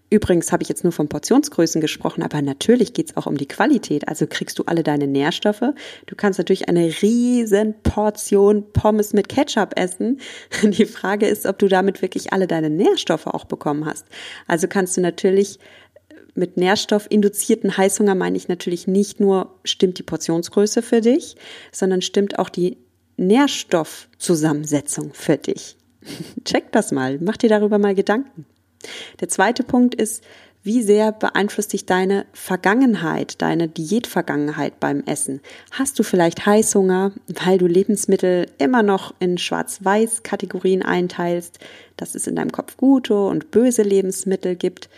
Übrigens 0.10 0.52
habe 0.52 0.62
ich 0.62 0.70
jetzt 0.70 0.84
nur 0.84 0.94
von 0.94 1.08
Portionsgrößen 1.10 1.82
gesprochen, 1.82 2.22
aber 2.22 2.42
natürlich 2.42 2.94
geht 2.94 3.10
es 3.10 3.18
auch 3.18 3.26
um 3.26 3.36
die 3.36 3.48
Qualität. 3.48 4.08
Also 4.08 4.28
kriegst 4.28 4.60
du 4.60 4.64
alle 4.66 4.84
deine 4.84 5.08
Nährstoffe. 5.08 5.64
Du 6.06 6.16
kannst 6.16 6.38
natürlich 6.38 6.70
eine 6.70 6.86
riesen 7.02 7.74
Portion 7.82 8.72
Pommes 8.74 9.14
mit 9.14 9.28
Ketchup 9.28 9.74
essen. 9.76 10.20
Die 10.64 10.86
Frage 10.86 11.26
ist, 11.26 11.48
ob 11.48 11.58
du 11.58 11.68
damit 11.68 12.04
wirklich 12.04 12.32
alle 12.32 12.46
deine 12.46 12.70
Nährstoffe 12.70 13.26
auch 13.26 13.46
bekommen 13.46 13.86
hast. 13.86 14.06
Also 14.48 14.68
kannst 14.68 14.98
du 14.98 15.02
natürlich 15.02 15.58
mit 16.36 16.58
nährstoffinduzierten 16.58 17.78
Heißhunger 17.78 18.16
meine 18.16 18.38
ich 18.38 18.48
natürlich 18.48 18.88
nicht 18.88 19.20
nur, 19.20 19.60
stimmt 19.64 20.00
die 20.00 20.04
Portionsgröße 20.04 20.82
für 20.82 21.02
dich, 21.02 21.36
sondern 21.72 22.02
stimmt 22.02 22.40
auch 22.40 22.50
die 22.50 22.78
Nährstoffzusammensetzung 23.18 25.14
für 25.14 25.38
dich. 25.38 25.78
Check 26.46 26.72
das 26.72 26.92
mal, 26.92 27.20
mach 27.20 27.38
dir 27.38 27.50
darüber 27.50 27.78
mal 27.78 27.96
Gedanken. 27.96 28.46
Der 29.20 29.30
zweite 29.30 29.64
Punkt 29.64 29.96
ist, 29.96 30.24
wie 30.66 30.82
sehr 30.82 31.12
beeinflusst 31.12 31.74
dich 31.74 31.86
deine 31.86 32.26
Vergangenheit, 32.32 33.42
deine 33.42 33.68
Diätvergangenheit 33.68 34.80
beim 34.80 35.04
Essen? 35.06 35.42
Hast 35.72 36.00
du 36.00 36.04
vielleicht 36.04 36.46
Heißhunger, 36.46 37.12
weil 37.28 37.58
du 37.58 37.68
Lebensmittel 37.68 38.48
immer 38.60 38.82
noch 38.82 39.14
in 39.20 39.38
Schwarz-Weiß-Kategorien 39.38 40.82
einteilst, 40.82 41.60
dass 41.98 42.16
es 42.16 42.28
in 42.28 42.38
deinem 42.38 42.54
Kopf 42.54 42.78
gute 42.78 43.26
und 43.26 43.52
böse 43.52 43.84
Lebensmittel 43.84 44.56
gibt? 44.56 44.90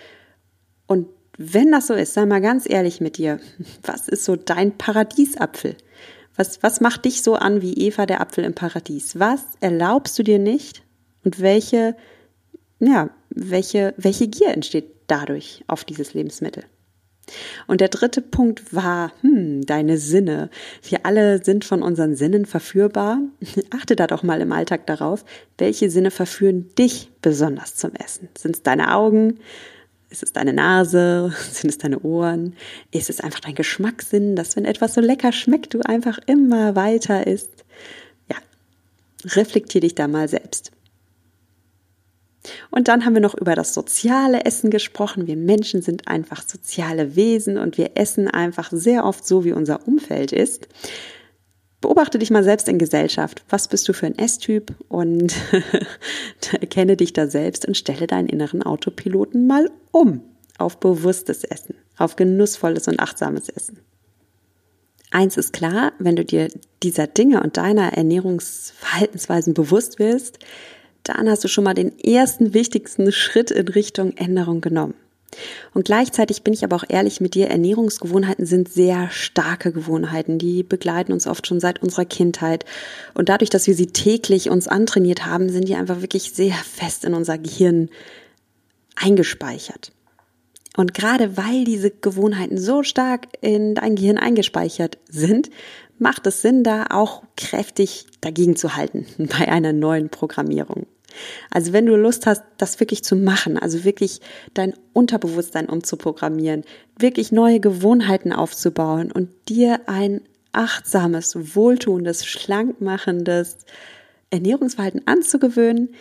Und 0.85 1.07
wenn 1.37 1.71
das 1.71 1.87
so 1.87 1.95
ist, 1.95 2.13
sei 2.13 2.27
mal 2.27 2.41
ganz 2.41 2.69
ehrlich 2.69 3.01
mit 3.01 3.17
dir, 3.17 3.39
was 3.83 4.07
ist 4.07 4.23
so 4.23 4.35
dein 4.35 4.77
Paradiesapfel? 4.77 5.75
Was, 6.35 6.61
was 6.61 6.79
macht 6.79 7.05
dich 7.05 7.23
so 7.23 7.35
an 7.35 7.63
wie 7.63 7.73
Eva 7.73 8.05
der 8.05 8.21
Apfel 8.21 8.43
im 8.43 8.53
Paradies? 8.53 9.19
Was 9.19 9.41
erlaubst 9.61 10.19
du 10.19 10.23
dir 10.23 10.37
nicht? 10.37 10.83
Und 11.23 11.39
welche, 11.39 11.95
ja, 12.79 13.09
welche, 13.35 13.93
welche 13.97 14.27
Gier 14.27 14.49
entsteht 14.49 14.85
dadurch 15.07 15.63
auf 15.67 15.83
dieses 15.83 16.13
Lebensmittel. 16.13 16.63
Und 17.67 17.81
der 17.81 17.89
dritte 17.89 18.21
Punkt 18.21 18.73
war, 18.73 19.11
hm, 19.21 19.65
deine 19.65 19.97
Sinne. 19.97 20.49
Wir 20.83 21.05
alle 21.05 21.43
sind 21.43 21.65
von 21.65 21.81
unseren 21.81 22.15
Sinnen 22.15 22.45
verführbar. 22.45 23.19
Achte 23.71 23.95
da 23.95 24.07
doch 24.07 24.23
mal 24.23 24.41
im 24.41 24.51
Alltag 24.51 24.85
darauf, 24.85 25.25
welche 25.57 25.89
Sinne 25.89 26.11
verführen 26.11 26.69
dich 26.77 27.09
besonders 27.21 27.75
zum 27.75 27.93
Essen. 27.93 28.29
Sind 28.37 28.55
es 28.55 28.63
deine 28.63 28.93
Augen? 28.93 29.39
Ist 30.09 30.23
es 30.23 30.33
deine 30.33 30.53
Nase? 30.53 31.33
Sind 31.51 31.69
es 31.69 31.77
deine 31.77 31.99
Ohren? 32.01 32.55
Ist 32.91 33.09
es 33.09 33.19
einfach 33.19 33.39
dein 33.39 33.55
Geschmackssinn, 33.55 34.35
dass 34.35 34.55
wenn 34.55 34.65
etwas 34.65 34.93
so 34.93 35.01
lecker 35.01 35.31
schmeckt, 35.31 35.73
du 35.73 35.81
einfach 35.81 36.19
immer 36.27 36.75
weiter 36.75 37.25
isst? 37.25 37.65
Ja, 38.29 38.37
reflektier 39.35 39.81
dich 39.81 39.95
da 39.95 40.07
mal 40.07 40.27
selbst. 40.27 40.71
Und 42.71 42.87
dann 42.87 43.05
haben 43.05 43.13
wir 43.13 43.21
noch 43.21 43.35
über 43.35 43.55
das 43.55 43.73
soziale 43.73 44.45
Essen 44.45 44.69
gesprochen. 44.69 45.27
Wir 45.27 45.37
Menschen 45.37 45.81
sind 45.81 46.07
einfach 46.07 46.43
soziale 46.47 47.15
Wesen 47.15 47.57
und 47.57 47.77
wir 47.77 47.91
essen 47.95 48.27
einfach 48.27 48.71
sehr 48.71 49.05
oft 49.05 49.25
so, 49.25 49.43
wie 49.43 49.53
unser 49.53 49.87
Umfeld 49.87 50.31
ist. 50.31 50.67
Beobachte 51.81 52.17
dich 52.17 52.31
mal 52.31 52.43
selbst 52.43 52.67
in 52.67 52.79
Gesellschaft. 52.79 53.43
Was 53.49 53.67
bist 53.67 53.87
du 53.87 53.93
für 53.93 54.07
ein 54.07 54.17
Esstyp? 54.17 54.73
Und 54.87 55.35
erkenne 56.59 56.97
dich 56.97 57.13
da 57.13 57.27
selbst 57.27 57.67
und 57.67 57.77
stelle 57.77 58.07
deinen 58.07 58.27
inneren 58.27 58.63
Autopiloten 58.63 59.45
mal 59.45 59.69
um 59.91 60.21
auf 60.57 60.79
bewusstes 60.79 61.43
Essen, 61.43 61.75
auf 61.97 62.15
genussvolles 62.15 62.87
und 62.87 62.99
achtsames 62.99 63.49
Essen. 63.49 63.79
Eins 65.11 65.37
ist 65.37 65.53
klar, 65.53 65.93
wenn 65.99 66.15
du 66.15 66.25
dir 66.25 66.49
dieser 66.81 67.07
Dinge 67.07 67.41
und 67.43 67.57
deiner 67.57 67.93
Ernährungsverhaltensweisen 67.93 69.53
bewusst 69.53 69.99
wirst, 69.99 70.39
dann 71.05 71.29
hast 71.29 71.43
du 71.43 71.47
schon 71.47 71.63
mal 71.63 71.73
den 71.73 71.97
ersten 71.99 72.53
wichtigsten 72.53 73.11
Schritt 73.11 73.51
in 73.51 73.67
Richtung 73.67 74.15
Änderung 74.17 74.61
genommen. 74.61 74.95
Und 75.73 75.85
gleichzeitig 75.85 76.43
bin 76.43 76.53
ich 76.53 76.63
aber 76.63 76.75
auch 76.75 76.85
ehrlich 76.87 77.19
mit 77.19 77.35
dir, 77.35 77.49
Ernährungsgewohnheiten 77.49 78.45
sind 78.45 78.69
sehr 78.69 79.09
starke 79.11 79.71
Gewohnheiten, 79.71 80.37
die 80.37 80.63
begleiten 80.63 81.11
uns 81.11 81.27
oft 81.27 81.47
schon 81.47 81.59
seit 81.59 81.81
unserer 81.81 82.05
Kindheit. 82.05 82.65
Und 83.13 83.29
dadurch, 83.29 83.49
dass 83.49 83.67
wir 83.67 83.75
sie 83.75 83.87
täglich 83.87 84.49
uns 84.49 84.67
antrainiert 84.67 85.25
haben, 85.25 85.49
sind 85.49 85.67
die 85.67 85.75
einfach 85.75 86.01
wirklich 86.01 86.33
sehr 86.33 86.53
fest 86.53 87.05
in 87.05 87.13
unser 87.13 87.37
Gehirn 87.37 87.89
eingespeichert. 88.95 89.91
Und 90.77 90.93
gerade 90.93 91.37
weil 91.37 91.63
diese 91.63 91.89
Gewohnheiten 91.89 92.57
so 92.57 92.83
stark 92.83 93.27
in 93.41 93.75
dein 93.75 93.95
Gehirn 93.95 94.17
eingespeichert 94.17 94.97
sind, 95.09 95.49
macht 95.99 96.27
es 96.27 96.41
Sinn, 96.41 96.63
da 96.63 96.87
auch 96.89 97.23
kräftig 97.37 98.07
dagegen 98.21 98.55
zu 98.55 98.75
halten 98.75 99.05
bei 99.17 99.47
einer 99.47 99.73
neuen 99.73 100.09
Programmierung. 100.09 100.85
Also 101.51 101.73
wenn 101.73 101.85
du 101.85 101.95
Lust 101.95 102.25
hast, 102.25 102.43
das 102.57 102.79
wirklich 102.79 103.03
zu 103.03 103.15
machen, 103.15 103.57
also 103.57 103.83
wirklich 103.83 104.21
dein 104.53 104.73
Unterbewusstsein 104.93 105.67
umzuprogrammieren, 105.67 106.63
wirklich 106.97 107.31
neue 107.31 107.59
Gewohnheiten 107.59 108.33
aufzubauen 108.33 109.11
und 109.11 109.29
dir 109.49 109.81
ein 109.87 110.21
achtsames, 110.51 111.55
wohltuendes, 111.55 112.25
schlankmachendes 112.25 113.57
Ernährungsverhalten 114.29 115.01
anzugewöhnen, 115.05 115.95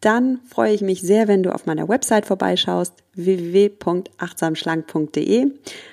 dann 0.00 0.40
freue 0.46 0.74
ich 0.74 0.82
mich 0.82 1.00
sehr, 1.00 1.28
wenn 1.28 1.42
du 1.42 1.54
auf 1.54 1.64
meiner 1.64 1.88
Website 1.88 2.26
vorbeischaust, 2.26 2.92
www.achtsamschlank.de. 3.14 5.52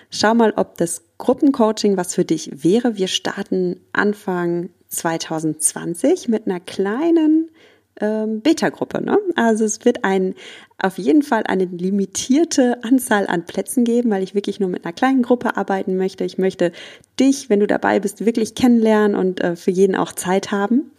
Schau 0.10 0.34
mal, 0.34 0.52
ob 0.58 0.78
das 0.78 1.04
Gruppencoaching 1.18 1.96
was 1.96 2.14
für 2.14 2.26
dich 2.26 2.64
wäre. 2.64 2.98
Wir 2.98 3.08
starten 3.08 3.80
Anfang 3.94 4.70
2020 4.90 6.28
mit 6.28 6.46
einer 6.46 6.60
kleinen 6.60 7.50
ähm, 8.00 8.42
Beta-Gruppe. 8.42 9.04
Ne? 9.04 9.18
Also 9.36 9.66
es 9.66 9.84
wird 9.86 10.04
ein, 10.04 10.36
auf 10.78 10.98
jeden 10.98 11.24
Fall 11.24 11.44
eine 11.46 11.66
limitierte 11.66 12.84
Anzahl 12.84 13.28
an 13.28 13.46
Plätzen 13.46 13.84
geben, 13.84 14.10
weil 14.10 14.24
ich 14.24 14.36
wirklich 14.36 14.60
nur 14.60 14.70
mit 14.70 14.86
einer 14.86 14.94
kleinen 14.94 15.22
Gruppe 15.22 15.58
arbeiten 15.58 15.98
möchte. 15.98 16.24
Ich 16.24 16.38
möchte 16.38 16.72
dich, 17.20 17.50
wenn 17.50 17.60
du 17.60 17.68
dabei 17.68 18.00
bist, 18.00 18.26
wirklich 18.26 18.56
kennenlernen 18.56 19.16
und 19.16 19.42
äh, 19.42 19.56
für 19.56 19.72
jeden 19.72 19.96
auch 19.96 20.14
Zeit 20.14 20.52
haben. 20.52 20.92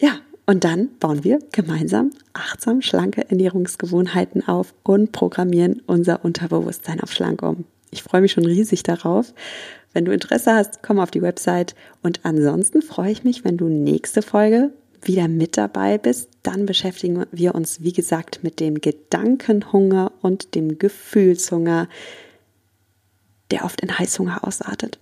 Ja, 0.00 0.12
und 0.46 0.64
dann 0.64 0.88
bauen 0.98 1.24
wir 1.24 1.38
gemeinsam 1.52 2.10
achtsam 2.32 2.82
schlanke 2.82 3.28
Ernährungsgewohnheiten 3.30 4.48
auf 4.48 4.74
und 4.82 5.12
programmieren 5.12 5.82
unser 5.86 6.24
Unterbewusstsein 6.24 7.00
auf 7.00 7.12
schlank 7.12 7.42
um. 7.42 7.64
Ich 7.90 8.02
freue 8.02 8.20
mich 8.20 8.32
schon 8.32 8.46
riesig 8.46 8.82
darauf. 8.82 9.34
Wenn 9.92 10.04
du 10.04 10.12
Interesse 10.12 10.54
hast, 10.54 10.82
komm 10.82 11.00
auf 11.00 11.10
die 11.10 11.22
Website. 11.22 11.74
Und 12.02 12.20
ansonsten 12.24 12.82
freue 12.82 13.10
ich 13.10 13.24
mich, 13.24 13.44
wenn 13.44 13.56
du 13.56 13.68
nächste 13.68 14.22
Folge 14.22 14.72
wieder 15.02 15.28
mit 15.28 15.56
dabei 15.56 15.98
bist, 15.98 16.28
dann 16.42 16.66
beschäftigen 16.66 17.26
wir 17.32 17.54
uns, 17.54 17.82
wie 17.82 17.92
gesagt, 17.92 18.42
mit 18.42 18.60
dem 18.60 18.80
Gedankenhunger 18.80 20.12
und 20.22 20.54
dem 20.54 20.78
Gefühlshunger, 20.78 21.88
der 23.50 23.64
oft 23.64 23.80
in 23.80 23.98
Heißhunger 23.98 24.44
ausartet. 24.44 24.98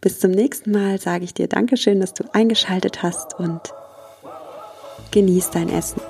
Bis 0.00 0.20
zum 0.20 0.32
nächsten 0.32 0.70
Mal 0.70 1.00
sage 1.00 1.24
ich 1.24 1.32
dir 1.32 1.48
Dankeschön, 1.48 2.00
dass 2.00 2.12
du 2.12 2.24
eingeschaltet 2.34 3.02
hast 3.02 3.38
und 3.38 3.60
genieß 5.12 5.50
dein 5.50 5.70
Essen. 5.70 6.02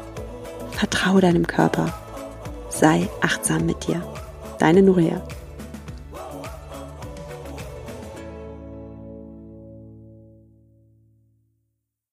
Vertraue 0.72 1.20
deinem 1.20 1.46
Körper. 1.46 1.94
Sei 2.70 3.08
achtsam 3.20 3.66
mit 3.66 3.86
dir. 3.86 4.02
Deine 4.58 4.82
Nuria. 4.82 5.22